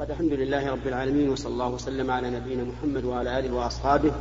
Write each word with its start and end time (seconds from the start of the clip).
قد 0.00 0.10
الحمد 0.10 0.32
لله 0.32 0.70
رب 0.70 0.86
العالمين 0.86 1.28
وصلى 1.28 1.52
الله 1.52 1.68
وسلم 1.68 2.10
على 2.10 2.30
نبينا 2.30 2.64
محمد 2.64 3.04
وعلى 3.04 3.38
آله 3.38 3.54
وأصحابه 3.54 4.12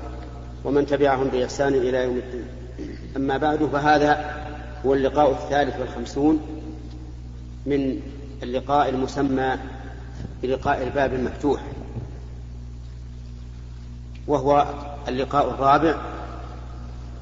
ومن 0.63 0.85
تبعهم 0.85 1.27
بإحسان 1.27 1.73
إلى 1.73 2.03
يوم 2.03 2.17
الدين. 2.17 2.47
أما 3.17 3.37
بعد 3.37 3.65
فهذا 3.65 4.35
هو 4.85 4.93
اللقاء 4.93 5.31
الثالث 5.31 5.79
والخمسون 5.79 6.39
من 7.65 8.01
اللقاء 8.43 8.89
المسمى 8.89 9.57
بلقاء 10.43 10.83
الباب 10.83 11.13
المفتوح 11.13 11.61
وهو 14.27 14.67
اللقاء 15.07 15.49
الرابع 15.49 15.95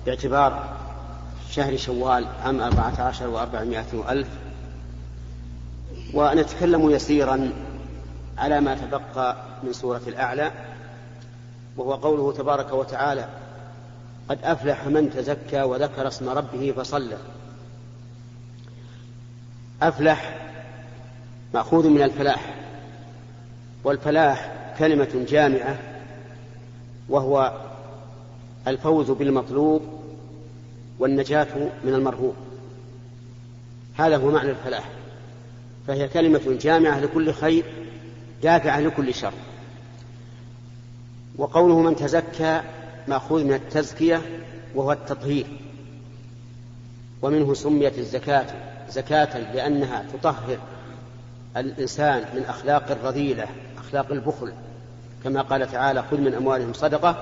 باعتبار 0.06 0.78
شهر 1.52 1.78
شوال 1.78 2.26
عام 2.44 2.62
أربعة 2.62 3.02
عشر 3.02 3.28
وأربعمائة 3.28 3.94
وألف. 3.94 4.28
ونتكلم 6.14 6.90
يسيرا 6.90 7.52
على 8.38 8.62
ما 8.62 8.76
تبقى 8.76 9.38
من 9.64 9.74
سورة 9.74 10.02
الأعلى 10.08 10.52
وهو 11.78 11.94
قوله 11.94 12.34
تبارك 12.34 12.74
وتعالى 12.74 13.28
قد 14.30 14.40
أفلح 14.44 14.88
من 14.88 15.10
تزكى 15.10 15.62
وذكر 15.62 16.08
اسم 16.08 16.30
ربه 16.30 16.74
فصلى. 16.78 17.18
أفلح 19.82 20.50
مأخوذ 21.54 21.90
من 21.90 22.02
الفلاح 22.02 22.56
والفلاح 23.84 24.52
كلمة 24.80 25.26
جامعة 25.30 25.80
وهو 27.10 27.54
الفوز 28.68 29.12
بالمطلوب 29.12 29.82
والنجاة 31.00 31.70
من 31.84 31.94
المرهوب. 31.94 32.36
هذا 33.98 34.18
هو 34.18 34.32
معنى 34.32 34.50
الفلاح 34.50 34.90
فهي 35.88 36.08
كلمة 36.08 36.58
جامعة 36.62 37.00
لكل 37.00 37.34
خير 37.34 37.83
دافعة 38.44 38.80
لكل 38.80 39.14
شر. 39.14 39.34
وقوله 41.38 41.80
من 41.80 41.96
تزكى 41.96 42.62
مأخوذ 43.08 43.44
من 43.44 43.54
التزكية 43.54 44.22
وهو 44.76 44.92
التطهير. 44.92 45.46
ومنه 47.22 47.54
سميت 47.54 47.98
الزكاة 47.98 48.46
زكاة 48.90 49.54
لأنها 49.54 50.06
تطهر 50.14 50.58
الإنسان 51.58 52.26
من 52.36 52.46
أخلاق 52.46 52.92
الرذيلة 52.92 53.48
أخلاق 53.78 54.12
البخل. 54.12 54.54
كما 55.24 55.42
قال 55.42 55.72
تعالى 55.72 56.04
خذ 56.12 56.18
من 56.18 56.34
أموالهم 56.34 56.74
صدقة 56.74 57.16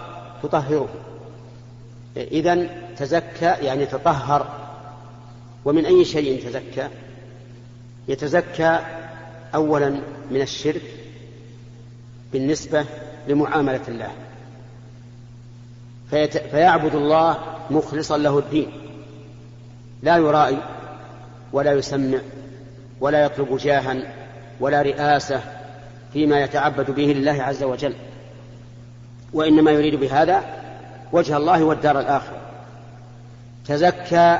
تطهرهم. 0.44 0.88
إذا 2.18 2.68
تزكى 2.98 3.46
يعني 3.46 3.86
تطهر. 3.86 4.48
ومن 5.66 5.86
أي 5.86 6.06
شيء 6.06 6.34
يتزكى 6.34 6.88
يتزكى 8.08 8.80
أولا 9.56 9.90
من 10.32 10.42
الشرك 10.42 11.01
بالنسبة 12.34 12.86
لمعاملة 13.28 13.82
الله. 13.88 14.12
فيت... 16.10 16.38
فيعبد 16.38 16.96
الله 16.96 17.38
مخلصا 17.70 18.18
له 18.18 18.40
الدين. 18.40 18.72
لا 20.04 20.18
يرائي 20.18 20.58
ولا 21.54 21.72
يسمع 21.72 22.20
ولا 23.00 23.26
يطلب 23.26 23.58
جاها 23.58 23.98
ولا 24.60 24.82
رئاسة 24.82 25.42
فيما 26.14 26.42
يتعبد 26.42 26.92
به 26.92 27.04
لله 27.04 27.44
عز 27.44 27.64
وجل. 27.64 27.96
وإنما 29.34 29.72
يريد 29.72 29.96
بهذا 29.96 30.44
وجه 31.12 31.38
الله 31.38 31.64
والدار 31.64 32.00
الآخرة. 32.00 32.38
تزكى 33.68 34.40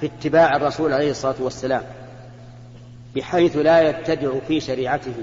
في 0.00 0.06
اتباع 0.06 0.56
الرسول 0.56 0.92
عليه 0.92 1.10
الصلاة 1.10 1.34
والسلام 1.40 1.82
بحيث 3.16 3.56
لا 3.56 3.80
يبتدع 3.80 4.30
في 4.48 4.60
شريعته 4.60 5.14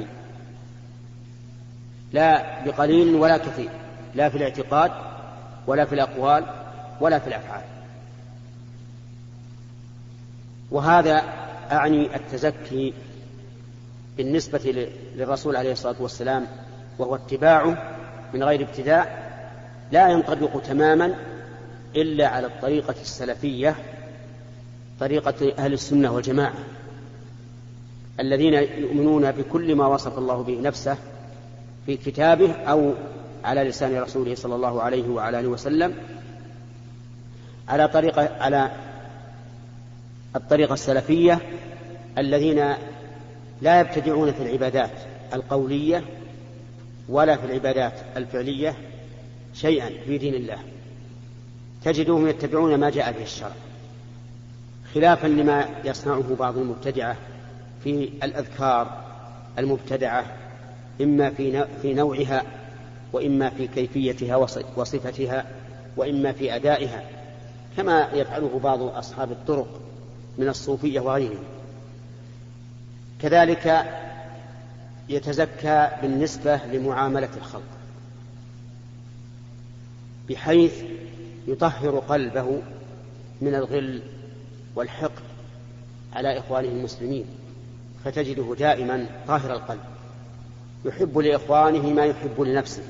لا 2.14 2.64
بقليل 2.66 3.16
ولا 3.16 3.38
كثير 3.38 3.70
لا 4.16 4.30
في 4.30 4.38
الاعتقاد 4.38 4.92
ولا 5.68 5.86
في 5.86 5.96
الأقوال 5.96 6.46
ولا 7.02 7.20
في 7.20 7.28
الأفعال. 7.28 7.64
وهذا 10.72 11.24
أعني 11.72 12.16
التزكي 12.16 12.94
بالنسبة 14.18 14.90
للرسول 15.16 15.56
عليه 15.56 15.72
الصلاة 15.72 15.96
والسلام 16.00 16.46
وهو 17.00 17.16
اتباعه 17.16 17.96
من 18.34 18.44
غير 18.44 18.62
ابتداء 18.62 19.28
لا 19.92 20.08
ينطبق 20.08 20.62
تماما 20.62 21.16
إلا 21.96 22.28
على 22.28 22.48
الطريقة 22.48 22.96
السلفية 23.02 23.76
طريقة 25.00 25.54
أهل 25.58 25.74
السنة 25.74 26.12
والجماعة 26.12 26.54
الذين 28.20 28.54
يؤمنون 28.54 29.32
بكل 29.32 29.76
ما 29.76 29.88
وصف 29.88 30.18
الله 30.18 30.44
به 30.44 30.62
نفسه 30.62 30.98
في 31.88 31.98
كتابه 31.98 32.52
أو 32.52 32.94
على 33.44 33.64
لسان 33.64 34.00
رسوله 34.02 34.36
صلى 34.36 34.56
الله 34.56 34.82
عليه 34.82 35.10
وعلى 35.10 35.40
آله 35.40 35.48
وسلم 35.48 35.96
على 37.68 37.88
طريقة 37.88 38.30
على 38.40 38.72
الطريقة 40.36 40.74
السلفية 40.74 41.40
الذين 42.18 42.74
لا 43.62 43.80
يبتدعون 43.80 44.32
في 44.32 44.44
العبادات 44.44 44.92
القولية 45.34 46.04
ولا 47.10 47.38
في 47.38 47.46
العبادات 47.46 47.94
الفعلية 48.18 48.76
شيئا 49.54 49.90
في 50.06 50.18
دين 50.18 50.34
الله. 50.34 50.58
تجدهم 51.84 52.28
يتبعون 52.28 52.76
ما 52.76 52.90
جاء 52.90 53.12
به 53.12 53.24
الشرع 53.24 53.56
خلافا 54.94 55.28
لما 55.28 55.66
يصنعه 55.86 56.36
بعض 56.40 56.58
المبتدعة 56.58 57.16
في 57.84 58.10
الأذكار 58.24 59.04
المبتدعة 59.60 60.26
إما 61.02 61.30
في 61.30 61.66
في 61.82 61.94
نوعها 61.94 62.44
وإما 63.14 63.50
في 63.50 63.68
كيفيتها 63.68 64.36
وصفتها 64.76 65.46
وإما 65.98 66.32
في 66.32 66.56
أدائها 66.56 67.04
كما 67.78 68.10
يفعله 68.14 68.60
بعض 68.64 68.82
أصحاب 68.82 69.32
الطرق 69.32 69.82
من 70.38 70.48
الصوفية 70.48 71.00
وغيرهم. 71.00 71.44
كذلك 73.22 73.86
يتزكى 75.10 75.90
بالنسبة 76.02 76.56
لمعاملة 76.74 77.30
الخلق 77.38 77.78
بحيث 80.30 80.84
يطهر 81.48 82.00
قلبه 82.00 82.62
من 83.42 83.56
الغل 83.56 84.02
والحقد 84.76 85.24
على 86.14 86.40
إخوانه 86.40 86.68
المسلمين 86.68 87.26
فتجده 88.06 88.56
دائما 88.60 89.06
طاهر 89.28 89.54
القلب. 89.54 89.97
يحب 90.86 91.18
لإخوانه 91.18 91.90
ما 91.90 92.06
يحب 92.06 92.42
لنفسه. 92.42 92.84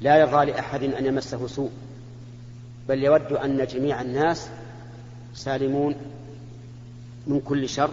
لا 0.00 0.16
يرضى 0.16 0.44
لأحد 0.44 0.82
أن 0.82 1.06
يمسه 1.06 1.46
سوء. 1.46 1.70
بل 2.88 3.04
يود 3.04 3.32
أن 3.32 3.66
جميع 3.66 4.00
الناس 4.00 4.48
سالمون 5.34 5.94
من 7.26 7.40
كل 7.40 7.68
شر 7.68 7.90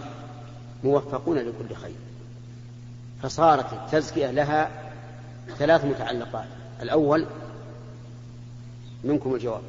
موفقون 0.84 1.38
لكل 1.38 1.74
خير. 1.74 1.94
فصارت 3.22 3.72
التزكية 3.72 4.30
لها 4.30 4.70
ثلاث 5.58 5.84
متعلقات. 5.84 6.48
الأول 6.82 7.26
منكم 9.04 9.34
الجواب 9.34 9.62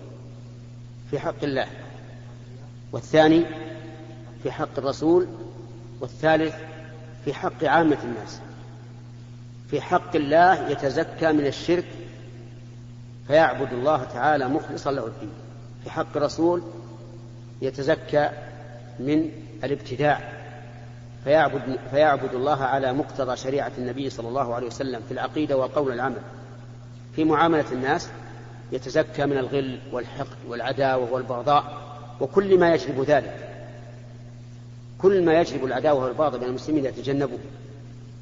في 1.11 1.19
حق 1.19 1.43
الله. 1.43 1.67
والثاني 2.91 3.45
في 4.43 4.51
حق 4.51 4.77
الرسول. 4.77 5.27
والثالث 6.01 6.55
في 7.25 7.33
حق 7.33 7.63
عامة 7.63 7.97
الناس. 8.03 8.39
في 9.71 9.81
حق 9.81 10.15
الله 10.15 10.69
يتزكى 10.69 11.31
من 11.31 11.45
الشرك 11.45 11.85
فيعبد 13.27 13.73
الله 13.73 14.03
تعالى 14.03 14.47
مخلصا 14.47 14.91
له 14.91 15.07
الدين. 15.07 15.31
في 15.83 15.89
حق 15.89 16.17
الرسول 16.17 16.63
يتزكى 17.61 18.29
من 18.99 19.31
الابتداع 19.63 20.35
فيعبد, 21.23 21.79
فيعبد 21.91 22.33
الله 22.33 22.63
على 22.63 22.93
مقتضى 22.93 23.37
شريعة 23.37 23.71
النبي 23.77 24.09
صلى 24.09 24.27
الله 24.27 24.55
عليه 24.55 24.67
وسلم 24.67 25.01
في 25.07 25.11
العقيدة 25.11 25.57
والقول 25.57 25.89
والعمل 25.89 26.21
في 27.15 27.23
معاملة 27.23 27.71
الناس 27.71 28.09
يتزكى 28.71 29.25
من 29.25 29.37
الغل 29.37 29.79
والحقد 29.91 30.37
والعداوة 30.47 31.13
والبغضاء 31.13 31.81
وكل 32.21 32.59
ما 32.59 32.73
يجلب 32.73 33.01
ذلك 33.01 33.49
كل 34.97 35.25
ما 35.25 35.33
يجلب 35.33 35.65
العداوة 35.65 36.05
والبغضاء 36.05 36.39
بين 36.39 36.49
المسلمين 36.49 36.85
يتجنبه. 36.85 37.37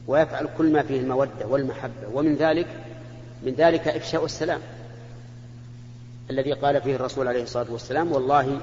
ويفعل 0.07 0.47
كل 0.57 0.71
ما 0.73 0.81
فيه 0.81 0.99
المودة 0.99 1.47
والمحبة. 1.47 2.07
ومن 2.13 2.35
ذلك 2.35 2.67
من 3.43 3.53
ذلك 3.53 3.87
إفشاء 3.87 4.25
السلام 4.25 4.59
الذي 6.29 6.53
قال 6.53 6.81
فيه 6.81 6.95
الرسول 6.95 7.27
عليه 7.27 7.43
الصلاة 7.43 7.71
والسلام 7.71 8.11
والله 8.11 8.59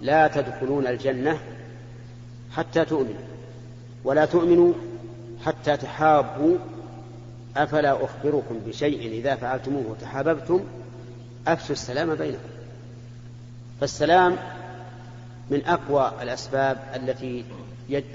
لا 0.00 0.28
تدخلون 0.28 0.86
الجنة 0.86 1.38
حتى 2.52 2.84
تؤمنوا 2.84 3.24
ولا 4.04 4.24
تؤمنوا 4.24 4.72
حتى 5.44 5.76
تحابوا. 5.76 6.56
أفلا 7.56 8.04
أخبركم 8.04 8.58
بشيء 8.66 9.10
إذا 9.10 9.34
فعلتموه 9.34 9.96
تحاببتم 10.00 10.60
أفشوا 11.46 11.72
السلام 11.72 12.14
بينكم. 12.14 12.38
فالسلام 13.80 14.36
من 15.50 15.66
أقوى 15.66 16.12
الأسباب 16.22 16.78
التي 16.94 17.44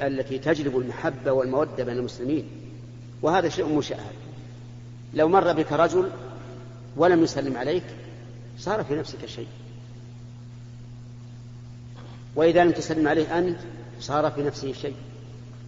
التي 0.01 0.39
تجلب 0.39 0.77
المحبة 0.77 1.31
والمودة 1.31 1.83
بين 1.83 1.97
المسلمين. 1.97 2.58
وهذا 3.21 3.49
شيء 3.49 3.77
مشاهد. 3.77 4.15
لو 5.13 5.27
مر 5.27 5.53
بك 5.53 5.71
رجل 5.71 6.09
ولم 6.97 7.23
يسلم 7.23 7.57
عليك 7.57 7.83
صار 8.59 8.83
في 8.83 8.95
نفسك 8.95 9.25
شيء. 9.25 9.47
وإذا 12.35 12.63
لم 12.63 12.71
تسلم 12.71 13.07
عليه 13.07 13.37
أنت 13.39 13.59
صار 13.99 14.31
في 14.31 14.43
نفسه 14.43 14.73
شيء. 14.73 14.95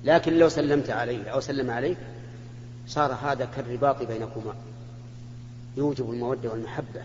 لكن 0.03 0.33
لو 0.33 0.49
سلمت 0.49 0.89
عليه 0.89 1.29
أو 1.29 1.39
سلم 1.39 1.71
عليك 1.71 1.97
صار 2.87 3.17
هذا 3.23 3.45
كالرباط 3.55 4.03
بينكما. 4.03 4.53
يوجب 5.77 6.11
المودة 6.11 6.49
والمحبة. 6.49 7.01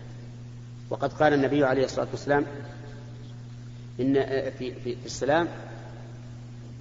وقد 0.89 1.13
قال 1.13 1.33
النبي 1.33 1.65
عليه 1.65 1.85
الصلاة 1.85 2.07
والسلام 2.11 2.45
إن 3.99 4.13
في, 4.59 4.73
في, 4.73 4.95
في 4.95 5.05
السلام 5.05 5.47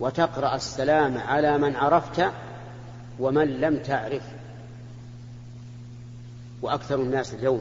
وتقرأ 0.00 0.56
السلام 0.56 1.18
على 1.18 1.58
من 1.58 1.76
عرفت 1.76 2.30
ومن 3.20 3.60
لم 3.60 3.76
تعرف. 3.76 4.22
وأكثر 6.62 7.02
الناس 7.02 7.34
اليوم 7.34 7.60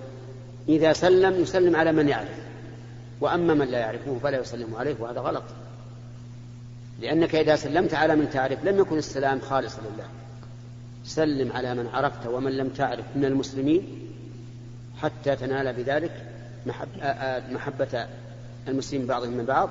إذا 0.69 0.93
سلم 0.93 1.41
يسلم 1.41 1.75
على 1.75 1.91
من 1.91 2.09
يعرف. 2.09 2.39
وأما 3.21 3.53
من 3.53 3.67
لا 3.67 3.79
يعرفه 3.79 4.19
فلا 4.23 4.39
يسلم 4.39 4.75
عليه 4.75 4.95
وهذا 4.99 5.19
غلط. 5.19 5.43
لأنك 7.01 7.35
إذا 7.35 7.55
سلمت 7.55 7.93
على 7.93 8.15
من 8.15 8.29
تعرف 8.29 8.65
لم 8.65 8.79
يكن 8.79 8.97
السلام 8.97 9.39
خالصا 9.39 9.81
لله. 9.81 10.07
سلم 11.03 11.51
على 11.51 11.75
من 11.75 11.87
عرفت 11.87 12.27
ومن 12.27 12.51
لم 12.51 12.69
تعرف 12.69 13.05
من 13.15 13.25
المسلمين 13.25 14.09
حتى 15.01 15.35
تنال 15.35 15.73
بذلك 15.73 16.11
محبة 17.51 18.07
المسلمين 18.67 19.07
بعضهم 19.07 19.31
من 19.31 19.45
بعض 19.45 19.69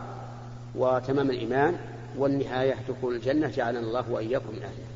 وتمام 0.74 1.30
الإيمان 1.30 1.76
والنهاية 2.18 2.74
دخول 2.88 3.14
الجنة. 3.14 3.48
جعلنا 3.48 3.80
الله 3.80 4.10
وإياكم 4.10 4.50
من 4.50 4.62
أهلها. 4.62 4.93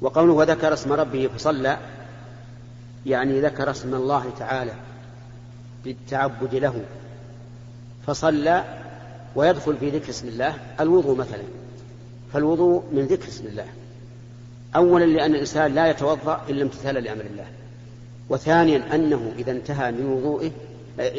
وقوله 0.00 0.32
وذكر 0.32 0.72
اسم 0.72 0.92
ربه 0.92 1.28
فصلى 1.36 1.78
يعني 3.06 3.40
ذكر 3.40 3.70
اسم 3.70 3.94
الله 3.94 4.30
تعالى 4.38 4.72
بالتعبد 5.84 6.54
له 6.54 6.84
فصلى 8.06 8.64
ويدخل 9.36 9.76
في 9.76 9.90
ذكر 9.90 10.10
اسم 10.10 10.28
الله 10.28 10.54
الوضوء 10.80 11.16
مثلا. 11.16 11.42
فالوضوء 12.32 12.84
من 12.92 13.06
ذكر 13.06 13.28
اسم 13.28 13.46
الله. 13.46 13.66
أولا 14.76 15.04
لأن 15.04 15.34
الإنسان 15.34 15.74
لا 15.74 15.90
يتوضأ 15.90 16.40
إلا 16.48 16.62
امتثالا 16.62 16.98
لأمر 16.98 17.24
الله. 17.24 17.46
وثانيا 18.28 18.94
أنه 18.94 19.32
إذا 19.38 19.52
انتهى 19.52 19.92
من 19.92 20.06
وضوئه 20.06 20.50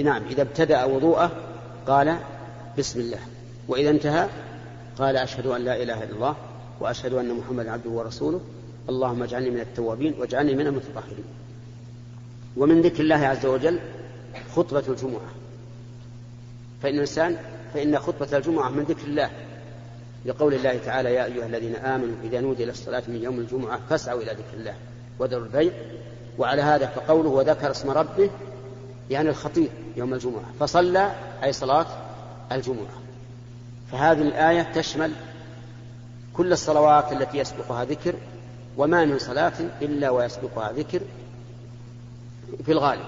نعم 0.04 0.24
إذا 0.24 0.42
ابتدأ 0.42 0.84
وضوءه 0.84 1.32
قال 1.88 2.18
بسم 2.78 3.00
الله. 3.00 3.20
وإذا 3.68 3.90
انتهى 3.90 4.28
قال 4.98 5.18
أشهد 5.18 5.46
أن 5.46 5.62
لا 5.62 5.84
إله 5.84 6.04
إلا 6.04 6.16
الله 6.16 6.36
وأشهد 6.80 7.14
أن 7.14 7.34
محمدا 7.34 7.72
عبده 7.72 7.90
ورسوله. 7.90 8.42
اللهم 8.90 9.24
اجعلني 9.24 9.50
من 9.50 9.60
التوابين 9.60 10.14
واجعلني 10.20 10.56
من 10.56 10.68
المتطهرين. 10.68 11.24
ومن 12.58 12.82
ذكر 12.82 13.04
الله 13.04 13.16
عز 13.16 13.46
وجل 13.46 13.80
خطبة 14.56 14.84
الجمعة. 14.88 15.32
فإن 16.84 16.94
الإنسان 16.94 17.38
فإن 17.74 18.00
خطبة 18.00 18.38
الجمعة 18.38 18.70
من 18.70 18.84
ذكر 18.84 19.08
الله. 19.08 19.30
لقول 20.26 20.54
الله 20.54 20.78
تعالى 20.86 21.14
يا 21.14 21.26
أيها 21.26 21.46
الذين 21.46 21.76
آمنوا 21.76 22.16
إذا 22.24 22.42
نودي 22.42 22.66
للصلاة 22.66 23.04
من 23.08 23.24
يوم 23.24 23.40
الجمعة 23.40 23.80
فاسعوا 23.90 24.22
إلى 24.22 24.32
ذكر 24.32 24.58
الله 24.58 24.74
وذروا 25.20 25.46
البيع. 25.46 25.72
وعلى 26.38 26.62
هذا 26.62 26.88
فقوله 26.88 27.30
وذكر 27.30 27.72
اسم 27.72 27.90
ربه 27.90 28.30
يعني 29.10 29.30
الخطيب 29.30 29.70
يوم 29.98 30.14
الجمعة. 30.14 30.46
فصلى 30.60 31.16
أي 31.44 31.54
صلاة 31.54 31.88
الجمعة. 32.52 33.00
فهذه 33.92 34.22
الآية 34.22 34.62
تشمل 34.62 35.12
كل 36.34 36.52
الصلوات 36.52 37.12
التي 37.12 37.38
يسبقها 37.38 37.86
ذكر 37.86 38.16
وما 38.80 39.06
من 39.06 39.20
صلاة 39.20 39.54
إلا 39.82 40.10
ويسبقها 40.10 40.72
ذكر 40.72 41.02
في 42.66 42.72
الغالب. 42.72 43.06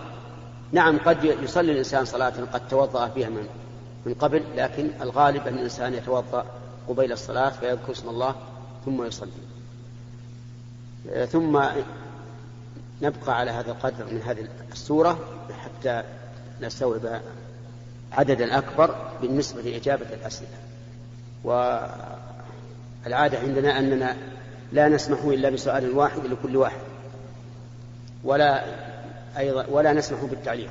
نعم 0.71 0.99
قد 0.99 1.23
يصلي 1.23 1.71
الإنسان 1.71 2.05
صلاة 2.05 2.33
قد 2.53 2.67
توضأ 2.67 3.07
فيها 3.07 3.29
من 3.29 3.47
من 4.05 4.13
قبل 4.13 4.43
لكن 4.55 4.89
الغالب 5.01 5.47
أن 5.47 5.53
الإنسان 5.53 5.93
يتوضأ 5.93 6.45
قبيل 6.87 7.11
الصلاة 7.11 7.49
فيذكر 7.49 7.91
اسم 7.91 8.09
الله 8.09 8.35
ثم 8.85 9.03
يصلي. 9.03 9.31
ثم 11.25 11.61
نبقى 13.01 13.37
على 13.37 13.51
هذا 13.51 13.71
القدر 13.71 14.05
من 14.05 14.21
هذه 14.21 14.47
السورة 14.71 15.19
حتى 15.59 16.03
نستوعب 16.61 17.21
عددا 18.11 18.57
أكبر 18.57 18.95
بالنسبة 19.21 19.61
لإجابة 19.61 20.05
الأسئلة. 20.13 20.57
والعادة 21.43 23.39
عندنا 23.39 23.79
أننا 23.79 24.17
لا 24.71 24.89
نسمح 24.89 25.23
إلا 25.23 25.49
بسؤال 25.49 25.97
واحد 25.97 26.25
لكل 26.25 26.57
واحد. 26.57 26.81
ولا 28.23 28.65
أيضا 29.37 29.65
ولا 29.65 29.93
نسمح 29.93 30.23
بالتعليق. 30.23 30.69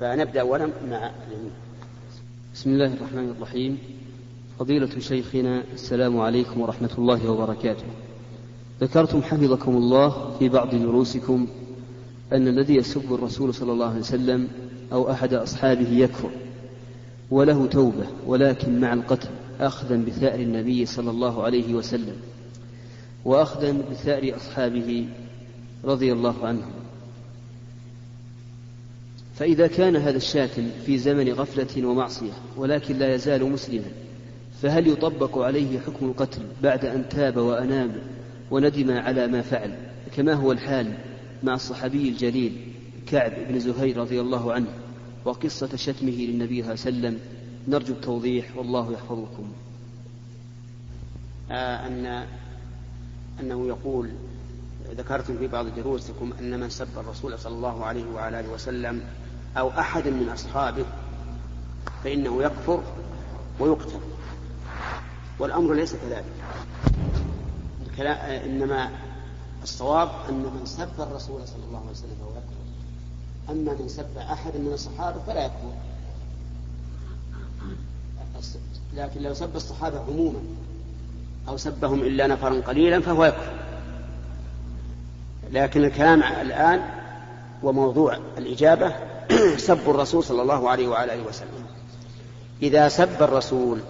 فنبدأ 0.00 0.40
أولا 0.40 0.68
مع 0.90 1.10
بسم 2.54 2.70
الله 2.70 2.94
الرحمن 2.94 3.34
الرحيم. 3.36 3.78
فضيلة 4.58 4.98
شيخنا 4.98 5.62
السلام 5.72 6.20
عليكم 6.20 6.60
ورحمة 6.60 6.90
الله 6.98 7.30
وبركاته. 7.30 7.84
ذكرتم 8.80 9.22
حفظكم 9.22 9.76
الله 9.76 10.36
في 10.38 10.48
بعض 10.48 10.74
دروسكم 10.74 11.46
أن 12.32 12.48
الذي 12.48 12.74
يسب 12.74 13.14
الرسول 13.14 13.54
صلى 13.54 13.72
الله 13.72 13.90
عليه 13.90 14.00
وسلم 14.00 14.48
أو 14.92 15.10
أحد 15.10 15.34
أصحابه 15.34 15.88
يكفر 15.88 16.30
وله 17.30 17.66
توبة 17.66 18.06
ولكن 18.26 18.80
مع 18.80 18.92
القتل. 18.92 19.28
أخذا 19.66 19.96
بثأر 19.96 20.40
النبي 20.40 20.86
صلى 20.86 21.10
الله 21.10 21.42
عليه 21.42 21.74
وسلم 21.74 22.16
وأخذا 23.24 23.72
بثأر 23.90 24.36
أصحابه 24.36 25.06
رضي 25.84 26.12
الله 26.12 26.46
عنهم. 26.46 26.70
فإذا 29.34 29.66
كان 29.66 29.96
هذا 29.96 30.16
الشاتم 30.16 30.70
في 30.86 30.98
زمن 30.98 31.32
غفلة 31.32 31.86
ومعصية 31.86 32.32
ولكن 32.56 32.98
لا 32.98 33.14
يزال 33.14 33.52
مسلما 33.52 33.90
فهل 34.62 34.88
يطبق 34.88 35.38
عليه 35.38 35.78
حكم 35.78 36.06
القتل 36.06 36.42
بعد 36.62 36.84
أن 36.84 37.08
تاب 37.08 37.36
وأناب 37.36 37.90
وندم 38.50 38.90
على 38.90 39.26
ما 39.26 39.42
فعل؟ 39.42 39.74
كما 40.16 40.32
هو 40.32 40.52
الحال 40.52 40.94
مع 41.42 41.54
الصحابي 41.54 42.08
الجليل 42.08 42.52
كعب 43.06 43.32
بن 43.48 43.58
زهير 43.58 43.96
رضي 43.96 44.20
الله 44.20 44.52
عنه 44.52 44.68
وقصة 45.24 45.76
شتمه 45.76 46.10
للنبي 46.10 46.62
صلى 46.62 46.72
الله 46.72 46.84
عليه 46.86 46.98
وسلم 46.98 47.18
نرجو 47.68 47.94
التوضيح 47.94 48.56
والله 48.56 48.92
يحفظكم. 48.92 49.52
آه 51.50 51.86
أن 51.86 52.26
أنه 53.40 53.66
يقول 53.66 54.10
ذكرتم 54.96 55.38
في 55.38 55.46
بعض 55.46 55.66
دروسكم 55.66 56.32
أن 56.40 56.60
من 56.60 56.70
سب 56.70 56.98
الرسول 56.98 57.38
صلى 57.38 57.54
الله 57.54 57.84
عليه 57.84 58.04
وعلى 58.14 58.40
آله 58.40 58.52
وسلم 58.52 59.04
أو 59.56 59.70
أحد 59.70 60.08
من 60.08 60.28
أصحابه 60.28 60.84
فإنه 62.04 62.42
يكفر 62.42 62.82
ويقتل. 63.60 64.00
والأمر 65.38 65.74
ليس 65.74 65.94
كذلك. 65.94 66.24
إنما 67.98 68.90
الصواب 69.62 70.10
أن 70.28 70.34
من 70.34 70.62
سب 70.64 71.00
الرسول 71.00 71.48
صلى 71.48 71.64
الله 71.68 71.78
عليه 71.80 71.90
وسلم 71.90 72.16
فهو 72.20 72.30
يكفر. 72.30 72.62
أما 73.50 73.82
من 73.82 73.88
سب 73.88 74.18
أحد 74.18 74.56
من 74.56 74.72
الصحابة 74.72 75.20
فلا 75.26 75.44
يكفر. 75.44 75.72
لكن 78.96 79.22
لو 79.22 79.34
سب 79.34 79.56
الصحابة 79.56 80.00
عموما 80.00 80.40
أو 81.48 81.56
سبهم 81.56 82.00
إلا 82.00 82.26
نفرا 82.26 82.60
قليلا 82.60 83.00
فهو 83.00 83.24
يكفر. 83.24 83.52
لكن 85.52 85.84
الكلام 85.84 86.22
الآن 86.22 86.80
وموضوع 87.62 88.18
الإجابة 88.38 88.94
سب 89.68 89.90
الرسول 89.90 90.24
صلى 90.24 90.42
الله 90.42 90.70
عليه 90.70 90.88
وعلى 90.88 91.14
آله 91.14 91.22
وسلم. 91.28 91.66
إذا 92.62 92.88
سب 92.88 93.22
الرسول 93.22 93.80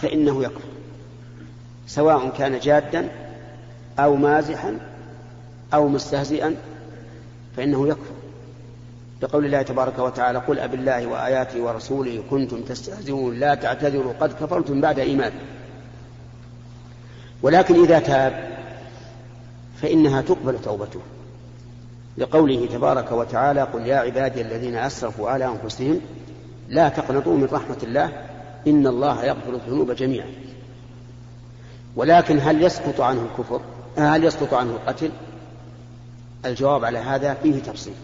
فإنه 0.00 0.44
يكفر 0.44 0.68
سواء 1.86 2.28
كان 2.28 2.58
جادا 2.58 3.08
أو 3.98 4.16
مازحا 4.16 4.78
أو 5.74 5.88
مستهزئا 5.88 6.56
فإنه 7.56 7.88
يكفر. 7.88 8.14
بقول 9.22 9.44
الله 9.44 9.62
تبارك 9.62 9.98
وتعالى 9.98 10.38
قل 10.38 10.58
أب 10.58 10.74
الله 10.74 11.06
وآياته 11.06 11.62
ورسوله 11.62 12.22
كنتم 12.30 12.62
تستهزئون 12.62 13.38
لا 13.38 13.54
تعتذروا 13.54 14.12
قد 14.20 14.32
كفرتم 14.32 14.80
بعد 14.80 14.98
إيمان. 14.98 15.32
ولكن 17.42 17.82
إذا 17.84 17.98
تاب 17.98 18.58
فإنها 19.82 20.22
تقبل 20.22 20.58
توبته 20.64 21.00
لقوله 22.18 22.66
تبارك 22.66 23.12
وتعالى 23.12 23.62
قل 23.62 23.86
يا 23.86 23.96
عبادي 23.96 24.40
الذين 24.40 24.76
أسرفوا 24.76 25.30
على 25.30 25.46
أنفسهم 25.46 26.00
لا 26.68 26.88
تقنطوا 26.88 27.36
من 27.36 27.48
رحمة 27.52 27.78
الله 27.82 28.12
إن 28.66 28.86
الله 28.86 29.24
يغفر 29.24 29.54
الذنوب 29.54 29.90
جميعا. 29.90 30.28
ولكن 31.96 32.38
هل 32.40 32.62
يسقط 32.62 33.00
عنه 33.00 33.22
الكفر؟ 33.22 33.60
هل 33.96 34.24
يسقط 34.24 34.54
عنه 34.54 34.70
القتل؟ 34.70 35.10
الجواب 36.44 36.84
على 36.84 36.98
هذا 36.98 37.34
فيه 37.34 37.62
تفصيل. 37.62 37.94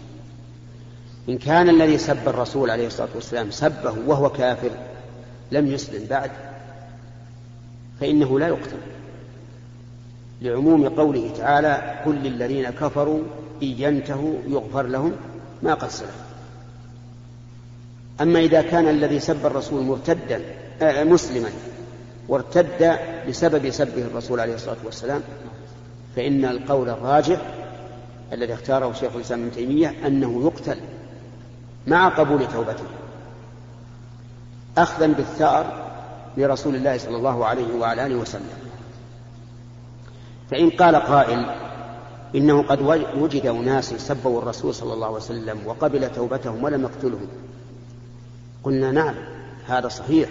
إن 1.28 1.38
كان 1.38 1.68
الذي 1.68 1.98
سب 1.98 2.28
الرسول 2.28 2.70
عليه 2.70 2.86
الصلاة 2.86 3.08
والسلام 3.14 3.50
سبه 3.50 3.94
وهو 4.06 4.30
كافر 4.30 4.70
لم 5.52 5.66
يسلم 5.66 6.06
بعد 6.10 6.30
فإنه 8.00 8.38
لا 8.38 8.48
يقتل. 8.48 8.76
لعموم 10.42 10.88
قوله 10.88 11.30
تعالى 11.38 12.00
كل 12.04 12.14
للذين 12.14 12.70
كفروا 12.70 13.22
إن 13.62 13.68
ينتهوا 13.68 14.34
يغفر 14.48 14.82
لهم 14.82 15.12
ما 15.62 15.74
قد 15.74 15.88
سلف. 15.88 16.24
أما 18.20 18.38
إذا 18.38 18.62
كان 18.62 18.88
الذي 18.88 19.20
سب 19.20 19.46
الرسول 19.46 19.82
مرتدا 19.82 20.40
آه 20.82 21.04
مسلما 21.04 21.48
وارتد 22.28 22.98
بسبب 23.28 23.70
سبه 23.70 24.02
الرسول 24.02 24.40
عليه 24.40 24.54
الصلاة 24.54 24.76
والسلام 24.84 25.20
فإن 26.16 26.44
القول 26.44 26.88
الراجح 26.88 27.40
الذي 28.32 28.54
اختاره 28.54 28.92
شيخ 28.92 29.16
الإسلام 29.16 29.42
ابن 29.42 29.52
تيمية 29.52 29.94
أنه 30.06 30.44
يقتل. 30.44 30.76
مع 31.86 32.08
قبول 32.08 32.48
توبته. 32.48 32.84
أخذا 34.78 35.06
بالثأر 35.06 35.84
لرسول 36.36 36.76
الله 36.76 36.98
صلى 36.98 37.16
الله 37.16 37.46
عليه 37.46 37.74
وعلى 37.74 38.06
آله 38.06 38.14
وسلم. 38.14 38.58
فإن 40.50 40.70
قال 40.70 40.96
قائل 40.96 41.46
إنه 42.34 42.62
قد 42.62 42.82
وجد 43.16 43.46
أناس 43.46 43.94
سبوا 43.94 44.42
الرسول 44.42 44.74
صلى 44.74 44.92
الله 44.92 45.06
عليه 45.06 45.16
وسلم 45.16 45.58
وقبل 45.66 46.12
توبتهم 46.12 46.64
ولم 46.64 46.82
يقتلهم. 46.82 47.28
قلنا 48.64 48.92
نعم 48.92 49.14
هذا 49.66 49.88
صحيح. 49.88 50.28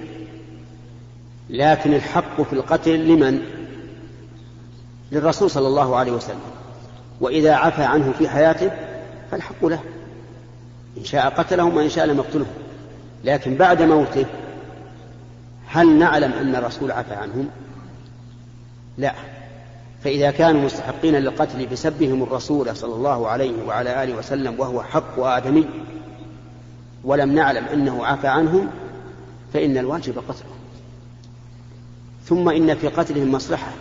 لكن 1.50 1.94
الحق 1.94 2.42
في 2.42 2.54
القتل 2.54 3.08
لمن؟ 3.08 3.40
للرسول 5.12 5.50
صلى 5.50 5.68
الله 5.68 5.96
عليه 5.96 6.12
وسلم. 6.12 6.40
وإذا 7.22 7.54
عفى 7.54 7.84
عنه 7.84 8.14
في 8.18 8.30
حياته 8.30 8.72
فالحق 9.32 9.66
له. 9.66 9.80
إن 10.98 11.06
شاء 11.06 11.30
قتلهم 11.30 11.78
وإن 11.78 11.90
شاء 11.90 12.06
لم 12.06 12.18
يقتلهم. 12.18 12.54
لكن 13.24 13.56
بعد 13.56 13.82
موته 13.82 14.26
هل 15.68 15.90
نعلم 15.90 16.32
أن 16.34 16.56
الرسول 16.56 16.92
عفى 16.92 17.14
عنهم؟ 17.14 17.50
لا. 18.98 19.14
فإذا 20.04 20.32
كانوا 20.32 20.62
مستحقين 20.62 21.16
للقتل 21.16 21.66
بسبهم 21.66 22.24
الرسول 22.24 22.76
صلى 22.76 22.96
الله 22.96 23.28
عليه 23.28 23.64
وعلى 23.68 24.04
آله 24.04 24.18
وسلم 24.18 24.60
وهو 24.60 24.84
حق 24.84 25.20
آدمي 25.20 25.66
ولم 27.04 27.32
نعلم 27.32 27.66
أنه 27.66 28.06
عفى 28.06 28.28
عنهم 28.28 28.68
فإن 29.54 29.78
الواجب 29.78 30.18
قتلهم 30.18 30.58
ثم 32.26 32.50
إن 32.50 32.76
في 32.76 32.88
قتلهم 32.88 33.32
مصلحة 33.32 33.72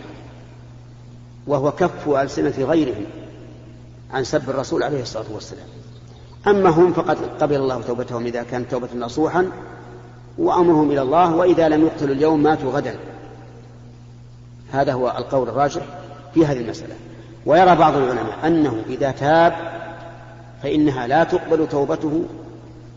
وهو 1.47 1.71
كف 1.71 2.09
ألسنة 2.09 2.65
غيرهم 2.65 3.05
عن 4.11 4.23
سب 4.23 4.49
الرسول 4.49 4.83
عليه 4.83 5.01
الصلاة 5.01 5.25
والسلام. 5.33 5.67
أما 6.47 6.69
هم 6.69 6.93
فقد 6.93 7.17
قبل 7.41 7.55
الله 7.55 7.81
توبتهم 7.81 8.25
إذا 8.25 8.43
كانت 8.43 8.71
توبة 8.71 8.89
نصوحا 8.95 9.51
وأمرهم 10.37 10.91
إلى 10.91 11.01
الله 11.01 11.35
وإذا 11.35 11.69
لم 11.69 11.85
يقتلوا 11.85 12.15
اليوم 12.15 12.43
ماتوا 12.43 12.71
غدا. 12.71 12.95
هذا 14.71 14.93
هو 14.93 15.07
القول 15.17 15.49
الراجح 15.49 15.81
في 16.33 16.45
هذه 16.45 16.59
المسألة. 16.59 16.95
ويرى 17.45 17.75
بعض 17.75 17.95
العلماء 17.95 18.47
أنه 18.47 18.83
إذا 18.89 19.11
تاب 19.11 19.53
فإنها 20.63 21.07
لا 21.07 21.23
تقبل 21.23 21.67
توبته 21.67 22.23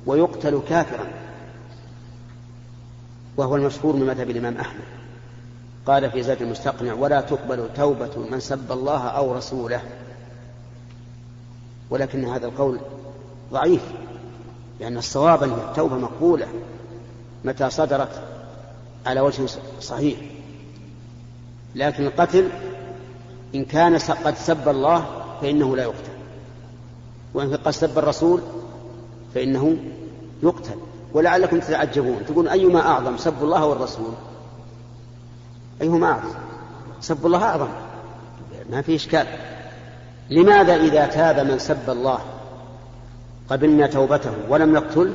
ويقتل 0.06 0.60
كافرا. 0.68 1.06
وهو 3.36 3.56
المشهور 3.56 3.96
من 3.96 4.06
مذهب 4.06 4.30
الإمام 4.30 4.56
أحمد. 4.56 4.84
قال 5.86 6.10
في 6.10 6.22
زاد 6.22 6.42
المستقنع 6.42 6.92
ولا 6.92 7.20
تقبل 7.20 7.68
توبة 7.76 8.10
من 8.30 8.40
سب 8.40 8.72
الله 8.72 9.08
أو 9.08 9.34
رسوله. 9.34 9.80
ولكن 11.90 12.24
هذا 12.24 12.46
القول 12.46 12.78
ضعيف 13.52 13.82
لأن 14.80 14.96
الصواب 14.96 15.42
أن 15.42 15.50
التوبة 15.50 15.96
مقبولة 15.96 16.46
متى 17.44 17.70
صدرت 17.70 18.22
على 19.06 19.20
وجه 19.20 19.46
صحيح. 19.80 20.18
لكن 21.74 22.06
القتل 22.06 22.48
إن 23.54 23.64
كان 23.64 23.98
قد 23.98 24.36
سب 24.36 24.68
الله 24.68 25.06
فإنه 25.40 25.76
لا 25.76 25.82
يقتل 25.82 26.12
وإن 27.34 27.56
قد 27.56 27.70
سب 27.70 27.98
الرسول 27.98 28.40
فإنه 29.34 29.76
يقتل. 30.42 30.76
ولعلكم 31.12 31.60
تتعجبون 31.60 32.26
تقول 32.26 32.48
أيما 32.48 32.80
أعظم 32.80 33.16
سب 33.16 33.42
الله 33.42 33.66
والرسول؟ 33.66 34.12
أيهما 35.82 36.06
أعظم؟ 36.06 36.34
سب 37.00 37.26
الله 37.26 37.44
أعظم 37.44 37.68
ما 38.70 38.82
في 38.82 38.94
إشكال. 38.94 39.26
لماذا 40.30 40.76
إذا 40.76 41.06
تاب 41.06 41.40
من 41.50 41.58
سب 41.58 41.90
الله؟ 41.90 42.18
قبلنا 43.50 43.86
توبته 43.86 44.32
ولم 44.48 44.72
نقتل 44.72 45.14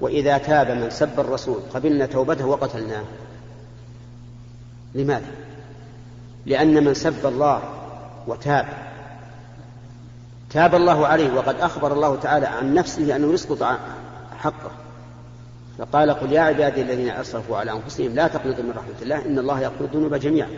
وإذا 0.00 0.38
تاب 0.38 0.70
من 0.70 0.90
سب 0.90 1.20
الرسول 1.20 1.60
قبلنا 1.74 2.06
توبته 2.06 2.46
وقتلناه. 2.46 3.04
لماذا؟ 4.94 5.30
لأن 6.46 6.84
من 6.84 6.94
سب 6.94 7.26
الله 7.26 7.62
وتاب 8.26 8.66
تاب 10.50 10.74
الله 10.74 11.06
عليه 11.06 11.34
وقد 11.34 11.60
أخبر 11.60 11.92
الله 11.92 12.16
تعالى 12.16 12.46
عن 12.46 12.74
نفسه 12.74 13.16
أنه 13.16 13.32
يسقط 13.32 13.62
حقه. 14.38 14.70
فقال 15.78 16.10
قل 16.10 16.32
يا 16.32 16.40
عبادي 16.40 16.82
الذين 16.82 17.10
أسرفوا 17.10 17.56
على 17.56 17.72
أنفسهم 17.72 18.14
لا 18.14 18.28
تقنطوا 18.28 18.64
من 18.64 18.70
رحمة 18.70 19.02
الله 19.02 19.26
إن 19.26 19.38
الله 19.38 19.60
يغفر 19.60 19.84
الذنوب 19.84 20.14
جميعا. 20.14 20.48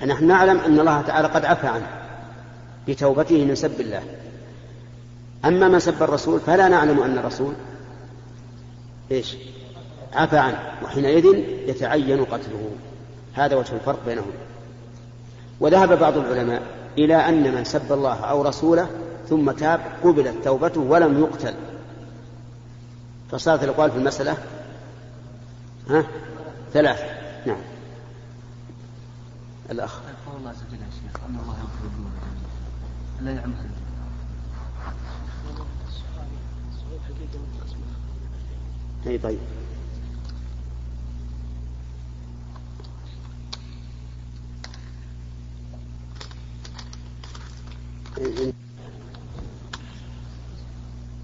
فنحن 0.00 0.26
نعلم 0.26 0.58
أن 0.58 0.80
الله 0.80 1.02
تعالى 1.02 1.28
قد 1.28 1.44
عفى 1.44 1.66
عنه 1.66 1.86
بتوبته 2.88 3.44
من 3.44 3.54
سب 3.54 3.80
الله. 3.80 4.02
أما 5.44 5.68
من 5.68 5.80
سب 5.80 6.02
الرسول 6.02 6.40
فلا 6.40 6.68
نعلم 6.68 7.02
أن 7.02 7.18
الرسول 7.18 7.54
إيش؟ 9.10 9.36
عفى 10.12 10.38
عنه 10.38 10.58
وحينئذ 10.82 11.24
يتعين 11.68 12.24
قتله. 12.24 12.70
هذا 13.34 13.56
وجه 13.56 13.74
الفرق 13.74 13.98
بينهم. 14.06 14.32
وذهب 15.60 15.98
بعض 15.98 16.16
العلماء 16.16 16.62
إلى 16.98 17.16
أن 17.16 17.54
من 17.54 17.64
سب 17.64 17.92
الله 17.92 18.14
أو 18.14 18.42
رسوله 18.42 18.90
ثم 19.28 19.50
تاب 19.50 19.80
قبلت 20.04 20.44
توبته 20.44 20.80
ولم 20.80 21.20
يقتل. 21.20 21.54
فصارت 23.30 23.64
الأقوال 23.64 23.90
في 23.90 23.96
المسألة؟ 23.96 24.36
ها؟ 25.90 26.04
ثلاثة 26.72 27.04
نعم. 27.46 27.60
الأخ. 29.70 30.00
الله 30.38 30.50
عز 30.50 30.56
وجل 30.68 30.80
يا 30.82 30.90
شيخ 30.90 31.20
أن 31.28 31.38
الله 31.42 31.54
يغفر 31.58 31.84
الذنوب. 31.84 32.12
لا 33.20 33.30
يعمل 33.30 33.54
اي 39.06 39.18
طيب. 39.18 39.38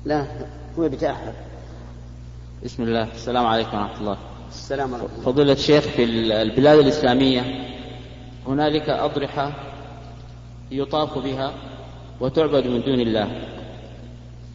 لا 0.05 0.27
هو 0.79 0.89
بتأخر 0.89 1.33
بسم 2.65 2.83
الله. 2.83 3.03
السلام 3.15 3.47
عليكم 3.47 3.79
ورحمة 3.79 4.01
الله. 4.01 4.19
السلام 4.49 4.95
عليكم. 4.95 5.23
فضيلة 5.25 5.53
الشيخ 5.53 5.85
في 5.85 6.05
البلاد 6.43 6.79
الإسلامية 6.79 7.43
هنالك 8.47 8.89
أضرحة 8.89 9.53
يطاف 10.71 11.19
بها 11.19 11.55
وتعبد 12.21 12.67
من 12.67 12.83
دون 12.83 13.01
الله. 13.01 13.60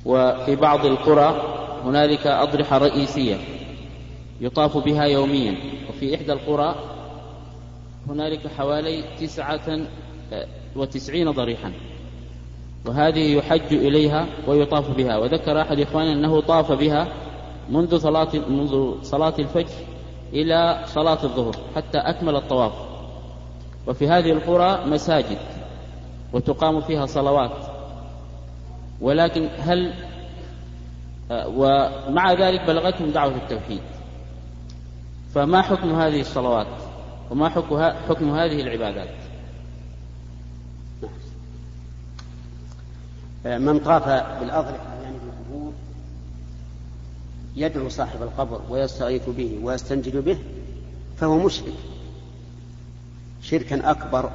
وفي 0.05 0.55
بعض 0.55 0.85
القرى 0.85 1.41
هنالك 1.85 2.27
أضرحة 2.27 2.77
رئيسية 2.77 3.38
يطاف 4.41 4.77
بها 4.77 5.03
يوميا. 5.03 5.55
وفي 5.89 6.15
إحدى 6.15 6.33
القرى 6.33 6.75
هنالك 8.09 8.47
حوالي 8.47 9.03
تسعة 9.19 9.79
وتسعين 10.75 11.31
ضريحا. 11.31 11.71
وهذه 12.85 13.35
يحج 13.38 13.74
إليها 13.74 14.27
ويطاف 14.47 14.97
بها. 14.97 15.17
وذكر 15.17 15.62
أحد 15.62 15.79
إخواننا 15.79 16.13
أنه 16.13 16.41
طاف 16.41 16.71
بها 16.71 17.07
منذ 17.69 17.97
صلاة 17.97 18.29
منذ 18.50 19.01
صلاة 19.01 19.33
الفجر 19.39 19.75
إلى 20.33 20.83
صلاة 20.85 21.24
الظهر 21.24 21.55
حتى 21.75 21.97
أكمل 21.97 22.35
الطواف. 22.35 22.74
وفي 23.88 24.07
هذه 24.07 24.31
القرى 24.31 24.85
مساجد 24.85 25.38
وتقام 26.33 26.81
فيها 26.81 27.05
صلوات. 27.05 27.75
ولكن 29.01 29.49
هل 29.59 29.93
ومع 31.31 32.33
ذلك 32.33 32.61
بلغتهم 32.67 33.11
دعوة 33.11 33.35
التوحيد. 33.35 33.81
فما 35.35 35.61
حكم 35.61 35.95
هذه 35.95 36.21
الصلوات؟ 36.21 36.67
وما 37.31 37.49
حكم 38.09 38.29
هذه 38.29 38.61
العبادات؟ 38.61 39.15
من 43.45 43.79
طاف 43.79 44.03
بالأضرحة 44.39 45.01
يعني 45.03 45.17
بالقبور 45.17 45.73
يدعو 47.55 47.89
صاحب 47.89 48.21
القبر 48.21 48.61
ويستغيث 48.69 49.29
به 49.29 49.59
ويستنجد 49.63 50.17
به 50.17 50.37
فهو 51.17 51.37
مشرك 51.37 51.73
شركا 53.41 53.91
أكبر 53.91 54.31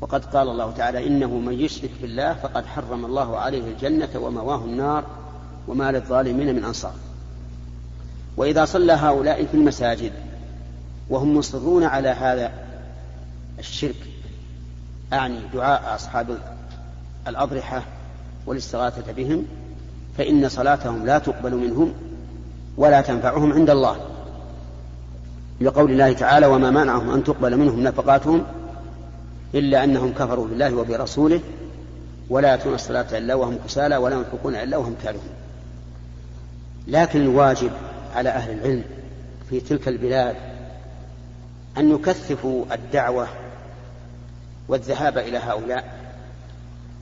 وقد 0.00 0.24
قال 0.24 0.48
الله 0.48 0.70
تعالى 0.70 1.06
إنه 1.06 1.38
من 1.38 1.60
يشرك 1.60 1.90
بالله 2.02 2.34
فقد 2.34 2.66
حرم 2.66 3.04
الله 3.04 3.38
عليه 3.38 3.62
الجنة 3.72 4.08
ومواه 4.16 4.64
النار 4.64 5.04
وما 5.68 5.92
للظالمين 5.92 6.56
من 6.56 6.64
أنصار. 6.64 6.94
وإذا 8.36 8.64
صلى 8.64 8.92
هؤلاء 8.92 9.44
في 9.46 9.54
المساجد 9.54 10.12
وهم 11.10 11.36
مصرون 11.36 11.84
على 11.84 12.08
هذا 12.08 12.52
الشرك 13.58 13.96
أعني 15.12 15.38
دعاء 15.54 15.94
أصحاب 15.94 16.38
الأضرحة 17.28 17.82
والاستغاثة 18.46 19.12
بهم 19.12 19.44
فإن 20.18 20.48
صلاتهم 20.48 21.06
لا 21.06 21.18
تقبل 21.18 21.54
منهم 21.54 21.92
ولا 22.76 23.00
تنفعهم 23.00 23.52
عند 23.52 23.70
الله. 23.70 23.96
لقول 25.60 25.90
الله 25.90 26.12
تعالى 26.12 26.46
وما 26.46 26.70
منعهم 26.70 27.10
أن 27.10 27.24
تقبل 27.24 27.56
منهم 27.56 27.82
نفقاتهم 27.82 28.44
إلا 29.54 29.84
أنهم 29.84 30.12
كفروا 30.12 30.46
بالله 30.46 30.74
وبرسوله 30.74 31.40
ولا 32.30 32.50
يأتون 32.50 32.74
الصلاة 32.74 33.18
إلا 33.18 33.34
وهم 33.34 33.58
كسالى 33.66 33.96
ولا 33.96 34.16
ينفقون 34.16 34.54
إلا 34.54 34.76
وهم 34.76 34.94
كارهون. 35.02 35.34
لكن 36.88 37.20
الواجب 37.20 37.70
على 38.14 38.28
أهل 38.28 38.58
العلم 38.58 38.84
في 39.50 39.60
تلك 39.60 39.88
البلاد 39.88 40.36
أن 41.78 41.90
يكثفوا 41.94 42.64
الدعوة 42.72 43.28
والذهاب 44.68 45.18
إلى 45.18 45.38
هؤلاء 45.38 45.84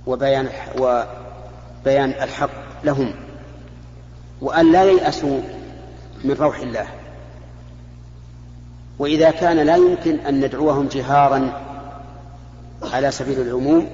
وبيان 0.07 0.49
وبيان 0.79 2.11
الحق 2.11 2.85
لهم 2.85 3.15
وأن 4.41 4.73
لا 4.73 4.85
ييأسوا 4.85 5.41
من 6.25 6.33
روح 6.33 6.59
الله. 6.59 6.87
وإذا 8.99 9.31
كان 9.31 9.57
لا 9.57 9.77
يمكن 9.77 10.19
أن 10.19 10.41
ندعوهم 10.41 10.89
جهارا 10.89 11.61
على 12.83 13.11
سبيل 13.11 13.41
العموم 13.41 13.87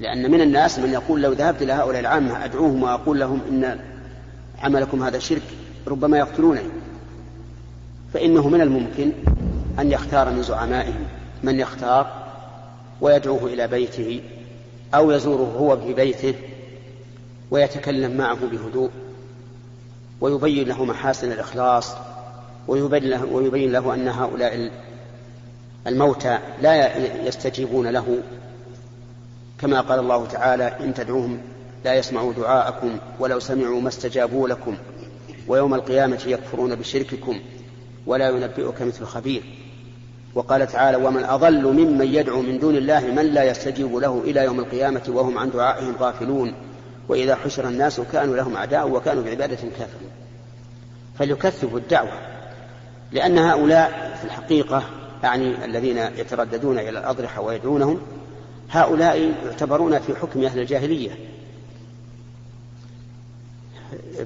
لأن 0.00 0.30
من 0.30 0.40
الناس 0.40 0.78
من 0.78 0.92
يقول 0.92 1.22
لو 1.22 1.32
ذهبت 1.32 1.62
إلى 1.62 1.72
هؤلاء 1.72 2.00
العامة 2.00 2.44
أدعوهم 2.44 2.82
وأقول 2.82 3.20
لهم 3.20 3.40
إن 3.48 3.78
عملكم 4.62 5.02
هذا 5.02 5.18
شرك 5.18 5.42
ربما 5.86 6.18
يقتلونني. 6.18 6.70
فإنه 8.14 8.48
من 8.48 8.60
الممكن 8.60 9.12
أن 9.78 9.92
يختار 9.92 10.30
من 10.30 10.42
زعمائهم 10.42 11.04
من 11.42 11.60
يختار 11.60 12.22
ويدعوه 13.00 13.46
إلى 13.46 13.68
بيته 13.68 14.20
أو 14.94 15.10
يزوره 15.10 15.56
هو 15.58 15.76
في 15.76 15.94
بيته 15.94 16.34
ويتكلم 17.50 18.16
معه 18.16 18.38
بهدوء 18.52 18.90
ويبين 20.20 20.68
له 20.68 20.84
محاسن 20.84 21.32
الإخلاص 21.32 21.94
ويبين 22.68 23.04
له, 23.04 23.24
ويبين 23.24 23.72
له 23.72 23.94
أن 23.94 24.08
هؤلاء 24.08 24.70
الموتى 25.86 26.38
لا 26.60 26.96
يستجيبون 27.26 27.86
له. 27.86 28.18
كما 29.60 29.80
قال 29.80 29.98
الله 29.98 30.26
تعالى 30.26 30.76
إن 30.80 30.94
تدعوهم 30.94 31.38
لا 31.84 31.94
يسمعوا 31.94 32.32
دعاءكم 32.32 32.96
ولو 33.18 33.40
سمعوا 33.40 33.80
ما 33.80 33.88
استجابوا 33.88 34.48
لكم 34.48 34.76
ويوم 35.48 35.74
القيامة 35.74 36.20
يكفرون 36.26 36.74
بشرككم 36.74 37.40
ولا 38.06 38.28
ينبئك 38.28 38.82
مثل 38.82 39.04
خبير. 39.04 39.42
وقال 40.34 40.66
تعالى 40.66 40.96
ومن 40.96 41.24
أضل 41.24 41.64
ممن 41.64 42.14
يدعو 42.14 42.42
من 42.42 42.58
دون 42.58 42.76
الله 42.76 43.00
من 43.00 43.26
لا 43.26 43.44
يستجيب 43.44 43.96
له 43.96 44.22
إلى 44.24 44.44
يوم 44.44 44.60
القيامة 44.60 45.02
وهم 45.08 45.38
عن 45.38 45.50
دعائهم 45.50 45.96
غافلون. 46.00 46.54
وإذا 47.08 47.34
حشر 47.34 47.68
الناس 47.68 48.00
كانوا 48.00 48.36
لهم 48.36 48.56
أعداء 48.56 48.88
وكانوا 48.88 49.22
بعبادة 49.22 49.56
كافرين. 49.56 50.10
فليكثفوا 51.18 51.78
الدعوة 51.78 52.12
لأن 53.12 53.38
هؤلاء 53.38 54.18
في 54.20 54.24
الحقيقة 54.24 54.82
يعني 55.22 55.64
الذين 55.64 55.96
يترددون 55.98 56.78
إلى 56.78 56.98
الأضرحة 56.98 57.40
ويدعونهم 57.40 58.00
هؤلاء 58.70 59.34
يعتبرون 59.44 59.98
في 59.98 60.14
حكم 60.14 60.44
أهل 60.44 60.60
الجاهلية. 60.60 61.10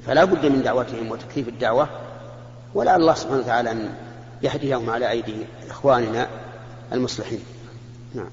فلا 0.06 0.24
بد 0.24 0.46
من 0.46 0.62
دعوتهم 0.62 1.10
وتكثيف 1.10 1.48
الدعوة 1.48 1.88
ولعل 2.74 3.00
الله 3.00 3.14
سبحانه 3.14 3.40
وتعالى 3.40 3.70
أن 3.70 3.94
يهديهم 4.42 4.90
على 4.90 5.10
أيدي 5.10 5.36
إخواننا 5.70 6.28
المصلحين. 6.92 7.40
نعم. 8.14 8.30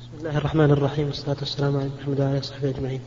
بسم 0.00 0.10
الله 0.18 0.38
الرحمن 0.38 0.70
الرحيم 0.70 1.06
والصلاة 1.06 1.36
والسلام 1.40 1.76
على 1.76 1.90
محمد 2.00 2.20
وعلى 2.20 2.30
آله 2.30 2.38
وصحبه 2.38 2.70
أجمعين. 2.70 3.00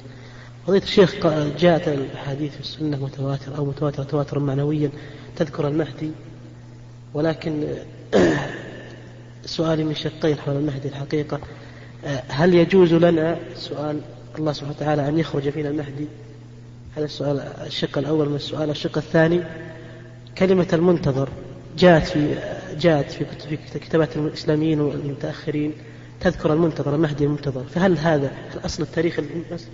فضيلة 0.68 0.84
الشيخ 0.84 1.28
جاءت 1.60 1.88
الأحاديث 1.88 2.54
في 2.54 2.60
السنة 2.60 3.04
متواترة 3.04 3.58
أو 3.58 3.66
متواترة 3.66 4.04
تواترا 4.04 4.40
معنويا 4.40 4.92
تذكر 5.36 5.68
المهدي 5.68 6.12
ولكن 7.14 7.68
سؤالي 9.46 9.84
من 9.84 9.96
شقين 9.96 10.38
حول 10.38 10.56
المهدي 10.56 10.88
الحقيقة. 10.88 11.40
هل 12.30 12.54
يجوز 12.54 12.94
لنا 12.94 13.40
سؤال 13.56 14.02
الله 14.38 14.52
سبحانه 14.52 14.76
وتعالى 14.78 15.08
أن 15.08 15.20
يخرج 15.20 15.50
فينا 15.50 15.70
المهدي؟ 15.70 16.08
هذا 16.98 17.06
السؤال 17.06 17.40
الشق 17.40 17.98
الأول 17.98 18.30
من 18.30 18.36
السؤال. 18.36 18.70
الشق 18.70 18.98
الثاني 18.98 19.44
كلمة 20.38 20.68
المنتظر 20.74 21.30
جاءت 21.78 22.08
في 22.08 22.38
جاءت 22.80 23.12
في 23.12 23.26
في 23.72 23.80
كتابات 23.80 24.18
الإسلاميين 24.18 24.82
والمتأخرين 24.82 25.74
تذكر 26.22 26.54
المنتظر 26.54 26.96
المهدي 26.96 27.26
المنتظر. 27.26 27.64
فهل 27.64 27.98
هذا 27.98 28.32
الأصل 28.54 28.84
التاريخ 28.84 29.20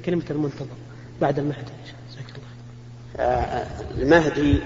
كلمة 0.05 0.23
المنتظر 0.29 0.75
بعد 1.21 1.39
المهدي؟ 1.39 1.71
جزاك 2.09 2.25
الله 2.35 3.25
آه، 3.25 3.67
المهدي 3.97 4.59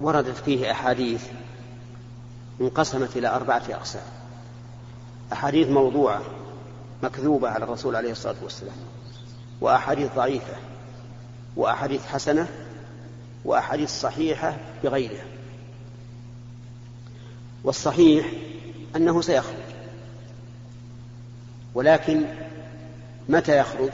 وردت 0.00 0.36
فيه 0.36 0.70
أحاديث 0.70 1.22
انقسمت 2.60 3.16
إلى 3.16 3.28
أربعة 3.28 3.62
أقسام. 3.70 4.02
أحاديث 5.32 5.68
موضوعة 5.68 6.22
مكذوبة 7.02 7.48
على 7.48 7.64
الرسول 7.64 7.96
عليه 7.96 8.12
الصلاة 8.12 8.36
والسلام 8.42 8.76
وأحاديث 9.60 10.14
ضعيفة 10.14 10.54
وأحاديث 11.56 12.06
حسنة 12.06 12.48
وأحاديث 13.44 13.90
صحيحة 14.00 14.56
بغيرها. 14.84 15.24
والصحيح 17.64 18.26
أنه 18.96 19.20
سيخرج 19.20 19.66
ولكن 21.74 22.24
متى 23.28 23.58
يخرج؟ 23.58 23.90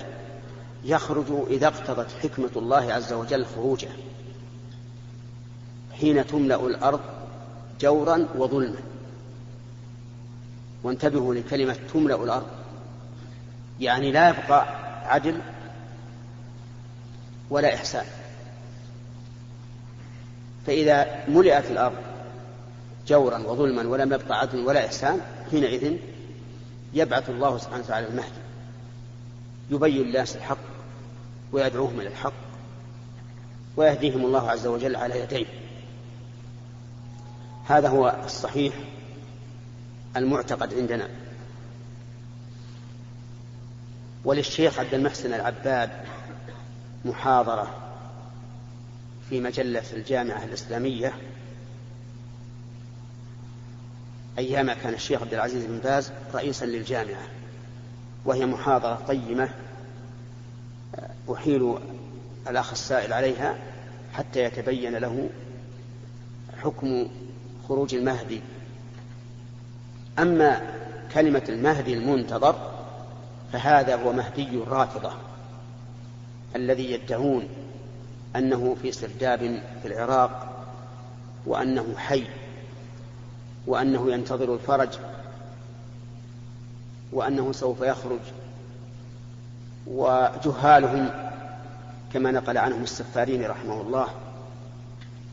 يخرج 0.84 1.26
إذا 1.50 1.66
اقتضت 1.66 2.12
حكمة 2.22 2.50
الله 2.56 2.92
عز 2.92 3.12
وجل 3.12 3.46
خروجه. 3.46 3.88
حين 6.00 6.26
تملأ 6.26 6.66
الأرض 6.66 7.00
جورا 7.80 8.28
وظلما. 8.36 8.80
وانتبهوا 10.82 11.34
لكلمة 11.34 11.76
تملأ 11.92 12.24
الأرض. 12.24 12.46
يعني 13.80 14.12
لا 14.12 14.28
يبقى 14.28 14.66
عدل 15.14 15.40
ولا 17.50 17.74
إحسان. 17.74 18.06
فإذا 20.66 21.24
ملئت 21.28 21.70
الأرض 21.70 21.96
جورا 23.08 23.38
وظلما 23.38 23.88
ولم 23.88 24.12
يبقى 24.12 24.38
عدل 24.38 24.66
ولا 24.66 24.86
إحسان 24.86 25.20
حينئذ 25.50 25.96
يبعث 26.94 27.30
الله 27.30 27.58
سبحانه 27.58 27.84
وتعالى 27.84 28.08
المهدي. 28.08 28.42
يبين 29.70 30.02
الناس 30.02 30.36
الحق 30.36 30.58
ويدعوهم 31.52 32.00
إلى 32.00 32.08
الحق 32.08 32.32
ويهديهم 33.76 34.24
الله 34.24 34.50
عز 34.50 34.66
وجل 34.66 34.96
على 34.96 35.20
يديه. 35.20 35.46
هذا 37.68 37.88
هو 37.88 38.22
الصحيح 38.24 38.74
المعتقد 40.16 40.74
عندنا. 40.74 41.08
وللشيخ 44.24 44.78
عبد 44.78 44.94
المحسن 44.94 45.34
العباد 45.34 45.90
محاضرة 47.04 47.74
في 49.30 49.40
مجلة 49.40 49.82
الجامعة 49.92 50.44
الإسلامية. 50.44 51.14
أيام 54.38 54.72
كان 54.72 54.94
الشيخ 54.94 55.22
عبد 55.22 55.34
العزيز 55.34 55.64
بن 55.64 55.78
باز 55.78 56.12
رئيسا 56.34 56.64
للجامعة 56.64 57.22
وهي 58.24 58.46
محاضرة 58.46 58.94
قيمة 58.94 59.48
أحيل 61.32 61.74
الأخ 62.48 62.70
السائل 62.70 63.12
عليها 63.12 63.58
حتى 64.12 64.40
يتبين 64.40 64.96
له 64.96 65.30
حكم 66.62 67.08
خروج 67.68 67.94
المهدي. 67.94 68.40
أما 70.18 70.60
كلمة 71.14 71.42
المهدي 71.48 71.94
المنتظر 71.94 72.70
فهذا 73.52 73.96
هو 73.96 74.12
مهدي 74.12 74.48
الرافضة 74.48 75.12
الذي 76.56 76.92
يدعون 76.92 77.48
أنه 78.36 78.76
في 78.82 78.92
سرداب 78.92 79.62
في 79.82 79.88
العراق 79.88 80.64
وأنه 81.46 81.94
حي 81.96 82.24
وأنه 83.66 84.12
ينتظر 84.12 84.54
الفرج 84.54 84.88
وأنه 87.12 87.52
سوف 87.52 87.80
يخرج 87.80 88.20
وجهالهم 89.86 91.10
كما 92.12 92.30
نقل 92.30 92.58
عنهم 92.58 92.82
السفارين 92.82 93.46
رحمه 93.46 93.80
الله 93.80 94.08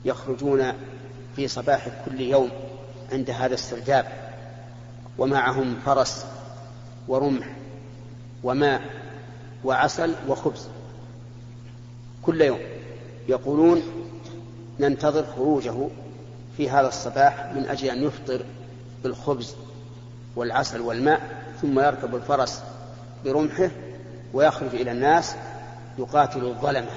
يخرجون 0.05 0.73
في 1.35 1.47
صباح 1.47 1.87
كل 2.05 2.21
يوم 2.21 2.49
عند 3.11 3.29
هذا 3.29 3.53
السرداب 3.53 4.05
ومعهم 5.17 5.75
فرس 5.85 6.25
ورمح 7.07 7.47
وماء 8.43 8.81
وعسل 9.63 10.15
وخبز 10.27 10.67
كل 12.21 12.41
يوم. 12.41 12.59
يقولون 13.29 13.81
ننتظر 14.79 15.25
خروجه 15.35 15.87
في 16.57 16.69
هذا 16.69 16.87
الصباح 16.87 17.53
من 17.55 17.65
أجل 17.65 17.89
أن 17.89 18.03
يفطر 18.03 18.45
بالخبز 19.03 19.55
والعسل 20.35 20.81
والماء 20.81 21.21
ثم 21.61 21.79
يركب 21.79 22.15
الفرس 22.15 22.63
برمحه 23.25 23.69
ويخرج 24.33 24.75
إلى 24.75 24.91
الناس 24.91 25.35
يقاتل 25.99 26.45
الظلمة 26.45 26.91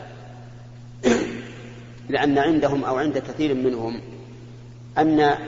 لأن 2.09 2.39
عندهم 2.39 2.85
أو 2.85 2.97
عند 2.97 3.19
كثير 3.19 3.55
منهم 3.55 4.01
أن 4.99 5.39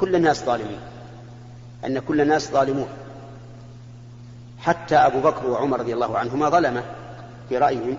كل 0.00 0.16
الناس 0.16 0.44
ظالمين. 0.44 0.78
أن 1.86 1.98
كل 1.98 2.20
الناس 2.20 2.50
ظالمون. 2.50 2.88
حتى 4.58 4.96
أبو 4.96 5.20
بكر 5.20 5.46
وعمر 5.46 5.80
رضي 5.80 5.94
الله 5.94 6.18
عنهما 6.18 6.48
ظلمه. 6.48 6.82
في 7.48 7.58
رأيهم 7.58 7.98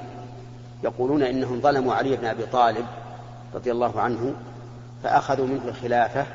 يقولون 0.84 1.24
إنهم 1.24 1.62
ظلموا 1.62 1.94
علي 1.94 2.16
بن 2.16 2.26
أبي 2.26 2.46
طالب 2.46 2.86
رضي 3.54 3.72
الله 3.72 4.02
عنه 4.02 4.34
فأخذوا 5.04 5.48
منه 5.48 5.62
الخلافة 5.66 6.26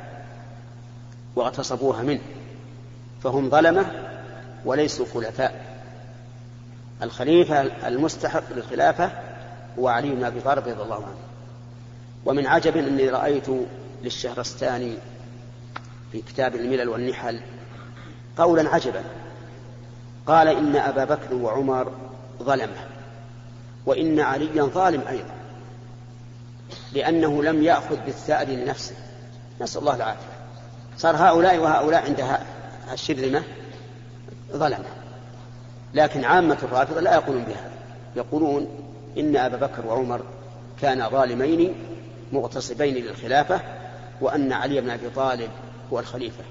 واغتصبوها 1.36 2.02
منه. 2.02 2.20
فهم 3.22 3.50
ظلمة 3.50 3.86
وليسوا 4.64 5.06
خلفاء. 5.14 5.72
الخليفة 7.02 7.60
المستحق 7.60 8.42
للخلافة 8.50 9.10
هو 9.78 9.88
علي 9.88 10.10
بن 10.10 10.24
أبي 10.24 10.40
طالب 10.40 10.68
رضي 10.68 10.82
الله 10.82 10.96
عنه. 10.96 11.16
ومن 12.26 12.46
عجب 12.46 12.76
أني 12.76 13.08
رأيت 13.08 13.46
للشهرستاني 14.02 14.94
في 16.12 16.22
كتاب 16.22 16.54
الملل 16.54 16.88
والنحل 16.88 17.40
قولا 18.38 18.68
عجبا. 18.74 19.04
قال 20.26 20.48
إن 20.48 20.76
أبا 20.76 21.04
بكر 21.04 21.34
وعمر 21.34 21.92
ظلمه 22.42 22.86
وإن 23.86 24.20
عليا 24.20 24.62
ظالم 24.62 25.02
أيضا 25.08 25.34
لأنه 26.92 27.42
لم 27.42 27.62
يأخذ 27.62 27.96
بالثأر 28.06 28.46
لنفسه. 28.46 28.94
نسأل 29.60 29.80
الله 29.80 29.96
العافية. 29.96 30.32
صار 30.98 31.16
هؤلاء 31.16 31.58
وهؤلاء 31.58 32.04
عند 32.04 32.38
الشرذمة 32.92 33.42
ظلمة. 34.52 34.84
لكن 35.94 36.24
عامة 36.24 36.58
الرافضة 36.62 37.00
لا 37.00 37.14
يقولون 37.14 37.42
بهذا. 37.42 37.70
يقولون 38.16 38.66
إن 39.18 39.36
أبا 39.36 39.56
بكر 39.56 39.86
وعمر 39.86 40.20
كانا 40.80 41.08
ظالمين 41.08 41.74
مغتصبين 42.32 42.94
للخلافة 42.94 43.60
وأن 44.20 44.52
علي 44.52 44.80
بن 44.80 44.90
أبي 44.90 45.10
طالب 45.10 45.50
هو 45.92 45.98
الخليفة. 45.98 46.44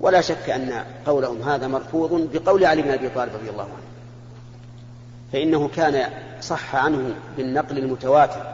ولا 0.00 0.20
شك 0.20 0.50
أن 0.50 0.84
قولهم 1.06 1.42
هذا 1.42 1.68
مرفوض 1.68 2.28
بقول 2.32 2.64
علي 2.64 2.82
بن 2.82 2.90
أبي 2.90 3.08
طالب 3.08 3.34
رضي 3.34 3.50
الله 3.50 3.62
عنه. 3.62 3.90
فإنه 5.32 5.68
كان 5.68 6.10
صح 6.40 6.76
عنه 6.76 7.14
بالنقل 7.36 7.78
المتواتر 7.78 8.46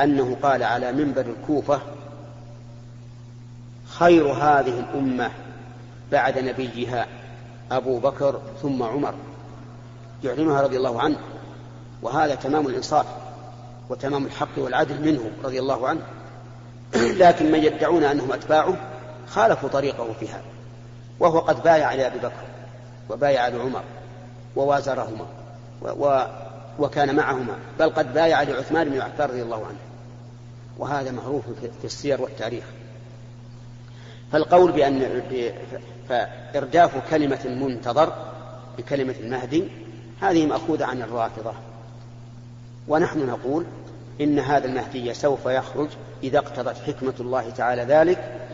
أنه 0.00 0.36
قال 0.42 0.62
على 0.62 0.92
منبر 0.92 1.26
الكوفة 1.26 1.80
خير 3.86 4.32
هذه 4.32 4.78
الأمة 4.80 5.30
بعد 6.12 6.38
نبيها 6.38 7.06
أبو 7.70 7.98
بكر 7.98 8.40
ثم 8.62 8.82
عمر. 8.82 9.14
يعلنها 10.24 10.60
رضي 10.60 10.76
الله 10.76 11.00
عنه. 11.00 11.16
وهذا 12.02 12.34
تمام 12.34 12.66
الإنصاف 12.66 13.06
وتمام 13.88 14.26
الحق 14.26 14.58
والعدل 14.58 15.00
منه 15.12 15.30
رضي 15.44 15.58
الله 15.58 15.88
عنه. 15.88 16.02
لكن 16.94 17.52
من 17.52 17.64
يدعون 17.64 18.04
أنهم 18.04 18.32
أتباعه 18.32 18.76
خالفوا 19.28 19.68
طريقه 19.68 20.12
في 20.20 20.28
هذا 20.28 20.44
وهو 21.20 21.38
قد 21.38 21.62
بايع 21.62 21.94
لأبي 21.94 22.18
بكر 22.18 22.44
وبايع 23.10 23.48
لعمر 23.48 23.82
ووازرهما 24.56 25.26
و 25.82 26.24
وكان 26.78 27.16
معهما 27.16 27.54
بل 27.78 27.90
قد 27.90 28.14
بايع 28.14 28.42
لعثمان 28.42 28.88
بن 28.88 29.00
عفان 29.00 29.28
رضي 29.28 29.42
الله 29.42 29.66
عنه. 29.66 29.78
وهذا 30.78 31.10
معروف 31.10 31.44
في 31.80 31.84
السير 31.84 32.22
والتاريخ. 32.22 32.64
فالقول 34.32 34.72
بأن 34.72 35.22
فإرداف 36.08 37.10
كلمة 37.10 37.46
منتظر 37.46 38.12
بكلمة 38.78 39.14
المهدي 39.20 39.64
هذه 40.20 40.46
مأخوذة 40.46 40.84
عن 40.84 41.02
الرافضة. 41.02 41.52
ونحن 42.88 43.26
نقول 43.26 43.64
إن 44.20 44.38
هذا 44.38 44.66
المهدي 44.66 45.14
سوف 45.14 45.46
يخرج 45.46 45.88
إذا 46.22 46.38
اقتضت 46.38 46.76
حكمة 46.76 47.14
الله 47.20 47.50
تعالى 47.50 47.82
ذلك 47.82 48.48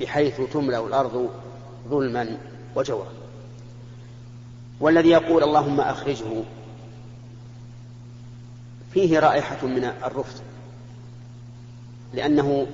بحيث 0.00 0.40
تملأ 0.52 0.86
الأرض 0.86 1.30
ظلما 1.88 2.38
وجورا. 2.74 3.12
والذي 4.80 5.08
يقول 5.08 5.42
اللهم 5.42 5.80
أخرجه 5.80 6.42
فيه 8.92 9.18
رائحة 9.18 9.66
من 9.66 9.84
الرفض 9.84 10.40
لأنه 12.14 12.66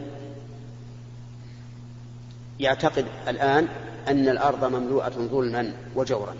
يعتقد 2.61 3.07
الآن 3.29 3.68
أن 4.09 4.29
الأرض 4.29 4.64
مملوءة 4.64 5.09
ظلما 5.09 5.72
وجورا. 5.94 6.35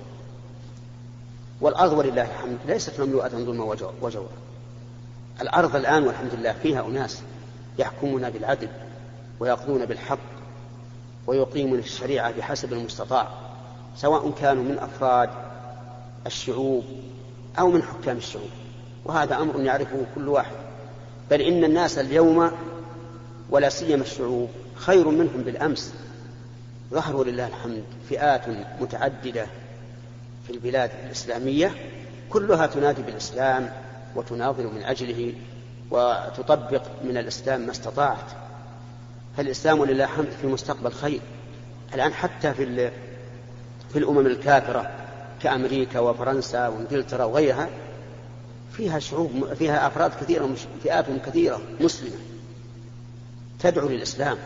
والأرض 1.61 1.93
ولله 1.93 2.23
الحمد 2.23 2.59
ليست 2.67 3.01
مملوءة 3.01 3.29
ظلما 3.29 3.65
وجورا. 4.03 4.48
الأرض 5.41 5.77
الآن 5.77 6.07
والحمد 6.07 6.35
لله 6.35 6.53
فيها 6.53 6.87
أناس 6.87 7.23
يحكمون 7.79 8.31
بالعدل 8.31 8.69
ويقضون 9.41 9.87
بالحق 9.87 10.19
ويقيمون 11.27 11.79
الشريعة 11.79 12.33
بحسب 12.33 12.73
المستطاع 12.73 13.29
سواء 13.97 14.31
كانوا 14.31 14.65
من 14.65 14.79
أفراد 14.79 15.31
الشعوب 16.27 16.85
أو 17.59 17.71
من 17.71 17.83
حكام 17.83 18.17
الشعوب 18.17 18.51
وهذا 19.05 19.37
أمر 19.37 19.61
يعرفه 19.61 20.07
كل 20.15 20.29
واحد. 20.29 20.57
بل 21.31 21.41
إن 21.41 21.65
الناس 21.65 21.99
اليوم 21.99 22.51
ولا 23.51 23.69
سيما 23.69 24.03
الشعوب 24.03 24.49
خير 24.75 25.09
منهم 25.09 25.43
بالأمس. 25.43 25.95
ظهروا 26.91 27.25
لله 27.25 27.47
الحمد 27.47 27.85
فئات 28.09 28.43
متعددة 28.81 29.47
في 30.47 30.53
البلاد 30.53 30.91
الإسلامية 31.05 31.75
كلها 32.31 32.67
تنادي 32.67 33.03
بالإسلام 33.03 33.73
وتناضل 34.19 34.65
من 34.65 34.83
أجله 34.83 35.33
وتطبق 35.91 36.83
من 37.05 37.17
الإسلام 37.17 37.61
ما 37.61 37.71
استطاعت. 37.71 38.31
فالإسلام 39.37 39.85
لله 39.85 40.05
الحمد 40.05 40.31
في 40.41 40.47
مستقبل 40.47 40.93
خير؟ 40.93 41.21
الآن 41.95 42.13
حتى 42.13 42.55
في 42.55 42.91
في 43.93 43.99
الأمم 43.99 44.27
الكافرة 44.27 44.91
كأمريكا 45.43 45.99
وفرنسا 45.99 46.69
وإنجلترا 46.69 47.25
وغيرها 47.25 47.69
فيها 48.73 48.99
شعوب 48.99 49.55
فيها 49.55 49.87
أفراد 49.87 50.11
كثيرة 50.11 50.55
فئات 50.83 51.07
كثيرة 51.27 51.61
مسلمة 51.81 52.17
تدعو 53.61 53.89
للإسلام. 53.89 54.39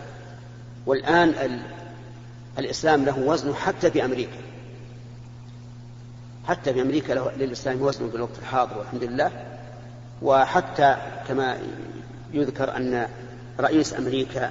والآن 0.86 1.28
ال... 1.28 1.62
الإسلام 2.58 3.04
له 3.04 3.18
وزن 3.18 3.54
حتى 3.54 3.90
في 3.90 4.04
أمريكا. 4.04 4.38
حتى 6.48 6.74
في 6.74 6.82
أمريكا 6.82 7.12
له 7.12 7.32
للإسلام 7.36 7.82
وزن 7.82 8.10
في 8.10 8.16
الوقت 8.16 8.38
الحاضر 8.38 8.78
والحمد 8.78 9.04
لله. 9.04 9.51
وحتى 10.22 10.96
كما 11.28 11.58
يذكر 12.32 12.76
أن 12.76 13.08
رئيس 13.60 13.94
أمريكا 13.94 14.50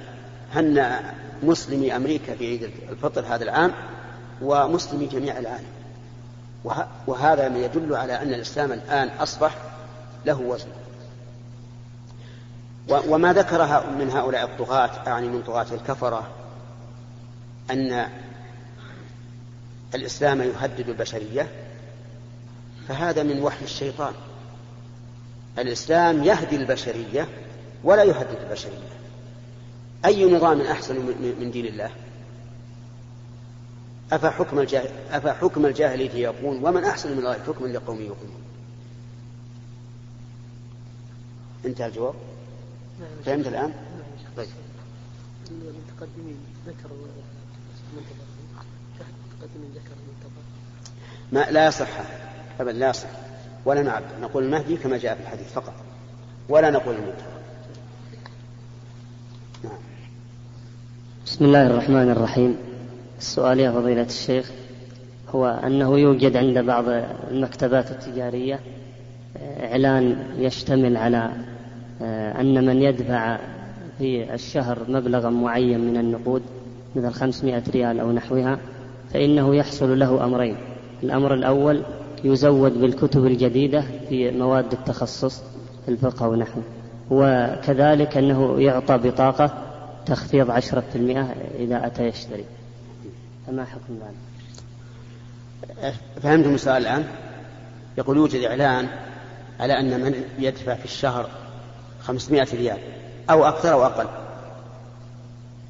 هنأ 0.54 1.14
مسلمي 1.42 1.96
أمريكا 1.96 2.34
في 2.34 2.46
عيد 2.46 2.70
الفطر 2.88 3.24
هذا 3.34 3.44
العام 3.44 3.72
ومسلمي 4.42 5.06
جميع 5.06 5.38
العالم. 5.38 5.66
وهذا 7.06 7.48
ما 7.48 7.58
يدل 7.58 7.96
على 7.96 8.22
أن 8.22 8.34
الإسلام 8.34 8.72
الآن 8.72 9.08
أصبح 9.08 9.54
له 10.26 10.40
وزن. 10.40 10.68
وما 12.88 13.32
ذكر 13.32 13.90
من 13.98 14.10
هؤلاء 14.10 14.44
الطغاة 14.44 14.90
أعني 15.06 15.28
من 15.28 15.42
طغاة 15.42 15.66
الكفرة 15.72 16.28
أن 17.70 18.08
الإسلام 19.94 20.42
يهدد 20.42 20.88
البشرية 20.88 21.48
فهذا 22.88 23.22
من 23.22 23.42
وحي 23.42 23.64
الشيطان. 23.64 24.12
الإسلام 25.58 26.24
يهدي 26.24 26.56
البشرية 26.56 27.28
ولا 27.84 28.02
يهدد 28.02 28.38
البشرية. 28.46 28.92
أي 30.04 30.34
نظام 30.34 30.60
أحسن 30.60 30.96
من 31.40 31.50
دين 31.50 31.66
الله؟ 31.66 31.90
أفحكم, 34.12 34.58
الجاهل 34.58 34.90
أفحكم 35.10 35.66
الجاهلية 35.66 36.14
يقول 36.14 36.64
ومن 36.64 36.84
أحسن 36.84 37.12
من 37.12 37.18
الله 37.18 37.32
حكما 37.32 37.66
لقوم 37.66 38.00
يوقنون؟ 38.00 38.42
انتهى 41.64 41.86
الجواب؟ 41.86 42.14
فهمت 43.24 43.46
الآن؟ 43.46 43.72
طيب. 44.36 44.48
المتقدمين 45.50 46.36
ذكروا 46.66 46.96
المتقدمين 49.00 49.70
ذكروا 49.70 50.02
ما 51.32 51.50
لا 51.50 51.66
يصح 51.66 51.88
أبدا 52.60 52.78
لا 52.78 52.90
يصح. 52.90 53.08
ولا 53.64 53.82
نعبد. 53.82 54.04
نقول 54.22 54.44
المهدي 54.44 54.76
كما 54.76 54.98
جاء 54.98 55.14
في 55.14 55.20
الحديث 55.20 55.52
فقط. 55.52 55.72
ولا 56.48 56.70
نقول 56.70 56.94
المنتظر 56.94 57.32
نعم. 59.64 59.78
بسم 61.26 61.44
الله 61.44 61.66
الرحمن 61.66 62.10
الرحيم. 62.10 62.56
السؤال 63.18 63.60
يا 63.60 63.70
فضيلة 63.70 64.02
الشيخ 64.02 64.50
هو 65.28 65.46
أنه 65.46 65.98
يوجد 65.98 66.36
عند 66.36 66.58
بعض 66.58 66.84
المكتبات 67.30 67.90
التجارية 67.90 68.60
إعلان 69.62 70.16
يشتمل 70.38 70.96
على 70.96 71.30
أن 72.40 72.66
من 72.66 72.82
يدفع 72.82 73.38
في 73.98 74.34
الشهر 74.34 74.78
مبلغا 74.88 75.30
معين 75.30 75.80
من 75.80 75.96
النقود 75.96 76.42
مثل 76.96 77.12
500 77.12 77.62
ريال 77.70 78.00
أو 78.00 78.12
نحوها 78.12 78.58
فإنه 79.12 79.54
يحصل 79.54 79.98
له 79.98 80.24
أمرين. 80.24 80.56
الأمر 81.02 81.34
الأول 81.34 81.82
يزود 82.24 82.80
بالكتب 82.80 83.26
الجديدة 83.26 83.84
في 84.08 84.30
مواد 84.30 84.72
التخصص 84.72 85.42
في 85.84 85.88
الفقه 85.90 86.28
ونحوه 86.28 86.62
وكذلك 87.10 88.16
أنه 88.16 88.60
يعطى 88.60 88.98
بطاقة 88.98 89.50
تخفيض 90.06 90.50
عشرة 90.50 90.84
في 90.92 90.96
المئة 90.96 91.34
إذا 91.58 91.86
أتى 91.86 92.02
يشتري. 92.02 92.44
فما 93.46 93.64
حكم 93.64 93.98
ذلك؟ 94.00 95.94
فهمتم 96.22 96.54
السؤال 96.54 96.82
الآن؟ 96.82 97.04
يقول 97.98 98.16
يوجد 98.16 98.44
إعلان 98.44 98.88
على 99.60 99.80
أن 99.80 100.00
من 100.00 100.24
يدفع 100.38 100.74
في 100.74 100.84
الشهر 100.84 101.28
خمسمائة 102.02 102.48
ريال 102.54 102.78
أو 103.30 103.44
أكثر 103.44 103.72
أو 103.72 103.84
أقل. 103.84 104.06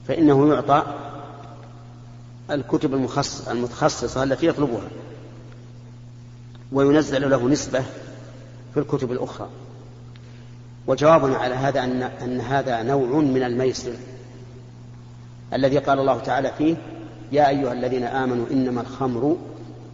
فإنه 0.09 0.55
يعطى 0.55 0.83
الكتب 2.51 2.95
المتخصصة 3.51 4.23
التي 4.23 4.47
يطلبها. 4.47 4.88
وينزل 6.72 7.30
له 7.30 7.48
نسبة 7.48 7.82
في 8.74 8.80
الكتب 8.80 9.12
الأخرى. 9.12 9.48
وجوابنا 10.87 11.37
على 11.37 11.54
هذا 11.54 11.85
أن, 11.85 12.02
أن 12.02 12.40
هذا 12.40 12.82
نوع 12.82 13.20
من 13.20 13.42
الميسر 13.42 13.92
الذي 15.54 15.78
قال 15.78 15.98
الله 15.98 16.18
تعالى 16.18 16.52
فيه 16.58 16.76
يا 17.32 17.48
أيها 17.48 17.72
الذين 17.72 18.04
آمنوا 18.04 18.46
إنما 18.50 18.80
الخمر 18.80 19.37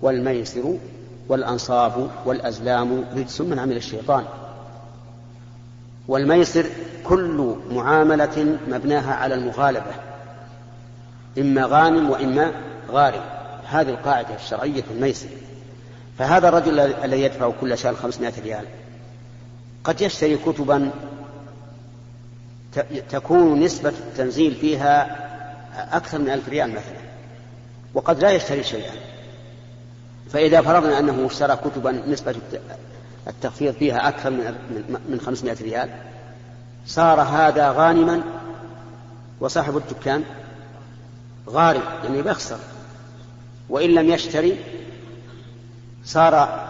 والميسر 0.03 0.75
والأنصاب 1.29 2.11
والأزلام 2.25 3.05
رجس 3.17 3.41
من 3.41 3.59
عمل 3.59 3.77
الشيطان. 3.77 4.25
والميسر 6.09 6.67
كل 7.05 7.57
معاملة 7.71 8.59
مبناها 8.69 9.15
على 9.15 9.35
المغالبة 9.35 9.93
إما 11.39 11.65
غانم 11.67 12.11
وإما 12.11 12.53
غارم. 12.91 13.23
هذه 13.65 13.91
القاعدة 13.91 14.35
الشرعية 14.35 14.83
في 14.83 14.91
الميسر. 14.91 15.29
فهذا 16.19 16.49
الرجل 16.49 16.81
الذي 16.81 17.23
يدفع 17.23 17.51
كل 17.61 17.79
شهر 17.79 17.95
500 17.95 18.33
ريال 18.45 18.65
قد 19.85 20.01
يشتري 20.01 20.37
كتبا 20.37 20.91
تكون 23.11 23.61
نسبة 23.61 23.89
التنزيل 23.89 24.55
فيها 24.55 25.19
أكثر 25.97 26.19
من 26.19 26.31
ألف 26.31 26.49
ريال 26.49 26.71
مثلا 26.71 26.99
وقد 27.95 28.21
لا 28.21 28.31
يشتري 28.31 28.63
شيئا. 28.63 28.93
فإذا 30.31 30.63
فرضنا 30.63 30.99
أنه 30.99 31.27
اشترى 31.27 31.57
كتبا 31.57 31.93
نسبة 31.93 32.35
التخفيض 33.29 33.75
فيها 33.75 34.09
أكثر 34.09 34.31
من 34.31 34.55
من 35.09 35.21
500 35.21 35.57
ريال 35.63 35.91
صار 36.87 37.21
هذا 37.21 37.71
غانما 37.71 38.23
وصاحب 39.41 39.77
الدكان 39.77 40.25
غارم 41.49 41.83
يعني 42.05 42.23
بيخسر 42.23 42.59
وإن 43.69 43.91
لم 43.91 44.09
يشتري 44.09 44.59
صار 46.09 46.65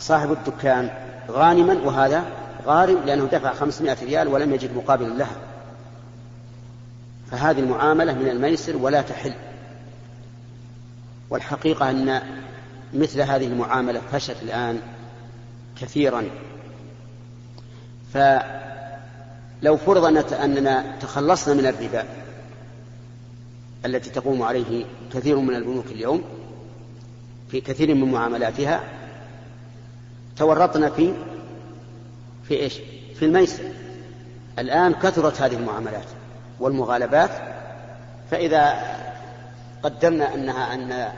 صاحب 0.00 0.32
الدكان 0.32 0.90
غانما 1.30 1.74
وهذا 1.84 2.24
غارم 2.66 2.98
لأنه 3.06 3.24
دفع 3.24 3.54
500 3.54 3.96
ريال 4.02 4.28
ولم 4.28 4.54
يجد 4.54 4.76
مقابل 4.76 5.18
لها 5.18 5.36
فهذه 7.30 7.60
المعاملة 7.60 8.12
من 8.14 8.28
الميسر 8.28 8.76
ولا 8.76 9.02
تحل. 9.02 9.34
والحقيقة 11.30 11.90
أن 11.90 12.22
مثل 12.94 13.20
هذه 13.20 13.46
المعاملة 13.46 14.00
فشت 14.12 14.36
الآن 14.42 14.80
كثيرا. 15.80 16.24
فلو 18.14 19.76
فرض 19.76 20.32
أننا 20.32 20.96
تخلصنا 21.00 21.54
من 21.54 21.66
الربا 21.66 22.04
التي 23.84 24.10
تقوم 24.10 24.42
عليه 24.42 24.84
كثير 25.12 25.38
من 25.38 25.54
البنوك 25.54 25.86
اليوم 25.86 26.35
في 27.50 27.60
كثير 27.60 27.94
من 27.94 28.12
معاملاتها 28.12 28.80
تورطنا 30.36 30.90
في 30.90 31.12
في 32.48 32.54
إيش؟ 32.54 32.80
في 33.14 33.24
الميسر 33.24 33.62
الآن 34.58 34.92
كثرت 34.92 35.40
هذه 35.40 35.54
المعاملات 35.54 36.06
والمغالبات 36.60 37.30
فإذا 38.30 38.74
قدرنا 39.82 40.34
أنها 40.34 40.74
أن 40.74 41.12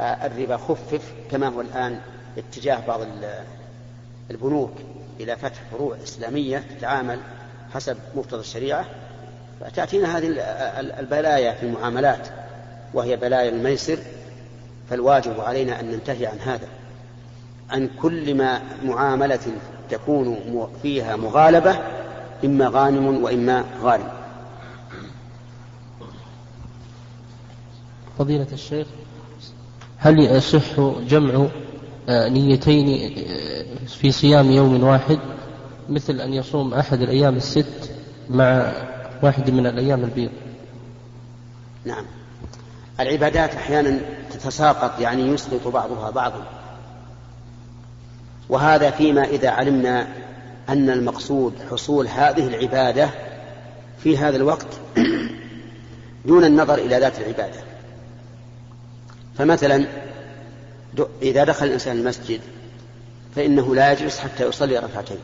الربا 0.00 0.56
خفف 0.56 1.12
كما 1.30 1.48
هو 1.48 1.60
الآن 1.60 2.00
اتجاه 2.38 2.86
بعض 2.86 3.00
البنوك 4.30 4.72
إلى 5.20 5.36
فتح 5.36 5.60
فروع 5.72 5.96
إسلامية 6.04 6.58
تتعامل 6.58 7.18
حسب 7.74 7.96
مقتضى 8.16 8.40
الشريعة 8.40 8.84
فتأتينا 9.60 10.18
هذه 10.18 10.26
البلايا 11.00 11.52
في 11.52 11.62
المعاملات 11.62 12.28
وهي 12.94 13.16
بلايا 13.16 13.48
الميسر 13.48 13.98
فالواجب 14.90 15.40
علينا 15.40 15.80
أن 15.80 15.90
ننتهي 15.90 16.26
عن 16.26 16.38
هذا. 16.38 16.68
عن 17.70 17.90
كل 18.02 18.34
ما 18.34 18.62
معاملة 18.84 19.40
تكون 19.90 20.68
فيها 20.82 21.16
مغالبة 21.16 21.78
إما 22.44 22.68
غانم 22.68 23.22
وإما 23.24 23.64
غارم. 23.82 24.08
فضيلة 28.18 28.46
الشيخ 28.52 28.86
هل 29.98 30.18
يصح 30.18 30.80
جمع 31.08 31.46
آه، 32.08 32.28
نيتين 32.28 33.12
آه، 33.28 33.86
في 33.86 34.12
صيام 34.12 34.50
يوم 34.50 34.84
واحد؟ 34.84 35.18
مثل 35.88 36.20
أن 36.20 36.34
يصوم 36.34 36.74
أحد 36.74 37.00
الأيام 37.00 37.36
الست 37.36 37.90
مع 38.30 38.72
واحد 39.22 39.50
من 39.50 39.66
الأيام 39.66 40.04
البيض. 40.04 40.30
نعم. 41.84 42.04
العبادات 43.00 43.54
أحيانا 43.54 44.00
تتساقط 44.42 45.00
يعني 45.00 45.22
يسقط 45.22 45.68
بعضها 45.68 46.10
بعضا 46.10 46.44
وهذا 48.48 48.90
فيما 48.90 49.24
إذا 49.24 49.50
علمنا 49.50 50.08
أن 50.68 50.90
المقصود 50.90 51.54
حصول 51.70 52.08
هذه 52.08 52.46
العبادة 52.46 53.10
في 54.02 54.18
هذا 54.18 54.36
الوقت 54.36 54.66
دون 56.24 56.44
النظر 56.44 56.74
إلى 56.74 56.98
ذات 56.98 57.18
العبادة. 57.18 57.60
فمثلا 59.38 59.86
إذا 61.22 61.44
دخل 61.44 61.66
الإنسان 61.66 61.96
المسجد 61.96 62.40
فإنه 63.36 63.74
لا 63.74 63.92
يجلس 63.92 64.18
حتى 64.18 64.46
يصلي 64.46 64.78
ركعتين. 64.78 65.18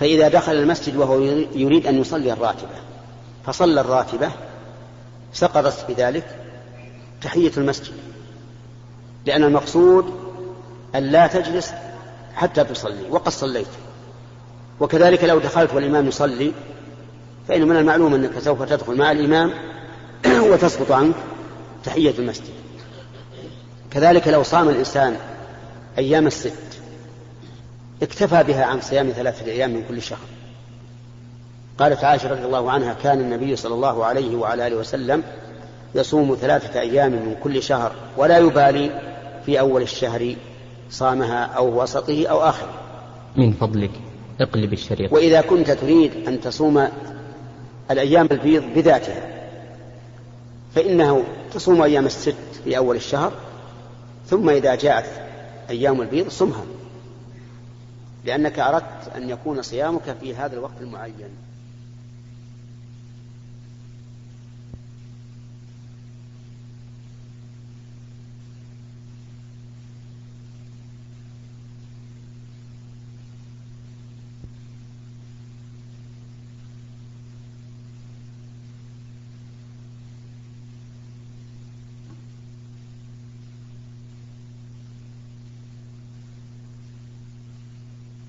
فإذا 0.00 0.28
دخل 0.28 0.52
المسجد 0.52 0.96
وهو 0.96 1.20
يريد 1.54 1.86
أن 1.86 2.00
يصلي 2.00 2.32
الراتبة 2.32 2.74
فصلى 3.46 3.80
الراتبة 3.80 4.30
سقطت 5.32 5.84
بذلك 5.88 6.43
تحية 7.22 7.52
المسجد 7.56 7.92
لأن 9.26 9.44
المقصود 9.44 10.04
أن 10.94 11.02
لا 11.02 11.26
تجلس 11.26 11.72
حتى 12.34 12.64
تصلي 12.64 13.10
وقد 13.10 13.32
صليت. 13.32 13.66
وكذلك 14.80 15.24
لو 15.24 15.38
دخلت 15.38 15.74
والإمام 15.74 16.08
يصلي 16.08 16.52
فإن 17.48 17.68
من 17.68 17.76
المعلوم 17.76 18.14
أنك 18.14 18.38
سوف 18.38 18.62
تدخل 18.62 18.96
مع 18.96 19.12
الإمام 19.12 19.50
وتسقط 20.50 20.92
عنك 20.92 21.14
تحية 21.84 22.14
المسجد. 22.18 22.54
كذلك 23.90 24.28
لو 24.28 24.42
صام 24.42 24.68
الإنسان 24.68 25.16
أيام 25.98 26.26
الست 26.26 26.52
اكتفى 28.02 28.42
بها 28.42 28.64
عن 28.64 28.80
صيام 28.80 29.10
ثلاثة 29.10 29.46
أيام 29.46 29.70
من 29.70 29.84
كل 29.88 30.02
شهر. 30.02 30.18
قالت 31.78 32.04
عائشة 32.04 32.30
رضي 32.30 32.44
الله 32.44 32.70
عنها 32.70 32.94
كان 33.02 33.20
النبي 33.20 33.56
صلى 33.56 33.74
الله 33.74 34.04
عليه 34.04 34.36
وعلى 34.36 34.66
آله 34.66 34.76
وسلم 34.76 35.22
يصوم 35.94 36.36
ثلاثة 36.40 36.80
أيام 36.80 37.12
من 37.12 37.36
كل 37.42 37.62
شهر 37.62 37.92
ولا 38.16 38.38
يبالي 38.38 38.90
في 39.46 39.60
أول 39.60 39.82
الشهر 39.82 40.34
صامها 40.90 41.44
أو 41.44 41.82
وسطه 41.82 42.26
أو 42.26 42.40
آخره. 42.40 42.72
من 43.36 43.52
فضلك 43.52 43.90
اقلب 44.40 44.72
الشريط. 44.72 45.12
وإذا 45.12 45.40
كنت 45.40 45.70
تريد 45.70 46.28
أن 46.28 46.40
تصوم 46.40 46.88
الأيام 47.90 48.28
البيض 48.30 48.62
بذاتها 48.74 49.34
فإنه 50.74 51.24
تصوم 51.52 51.82
أيام 51.82 52.06
الست 52.06 52.36
في 52.64 52.76
أول 52.76 52.96
الشهر 52.96 53.32
ثم 54.26 54.50
إذا 54.50 54.74
جاءت 54.74 55.06
أيام 55.70 56.00
البيض 56.00 56.28
صمها 56.28 56.64
لأنك 58.24 58.58
أردت 58.58 59.16
أن 59.16 59.30
يكون 59.30 59.62
صيامك 59.62 60.16
في 60.20 60.34
هذا 60.34 60.54
الوقت 60.54 60.80
المعين. 60.80 61.28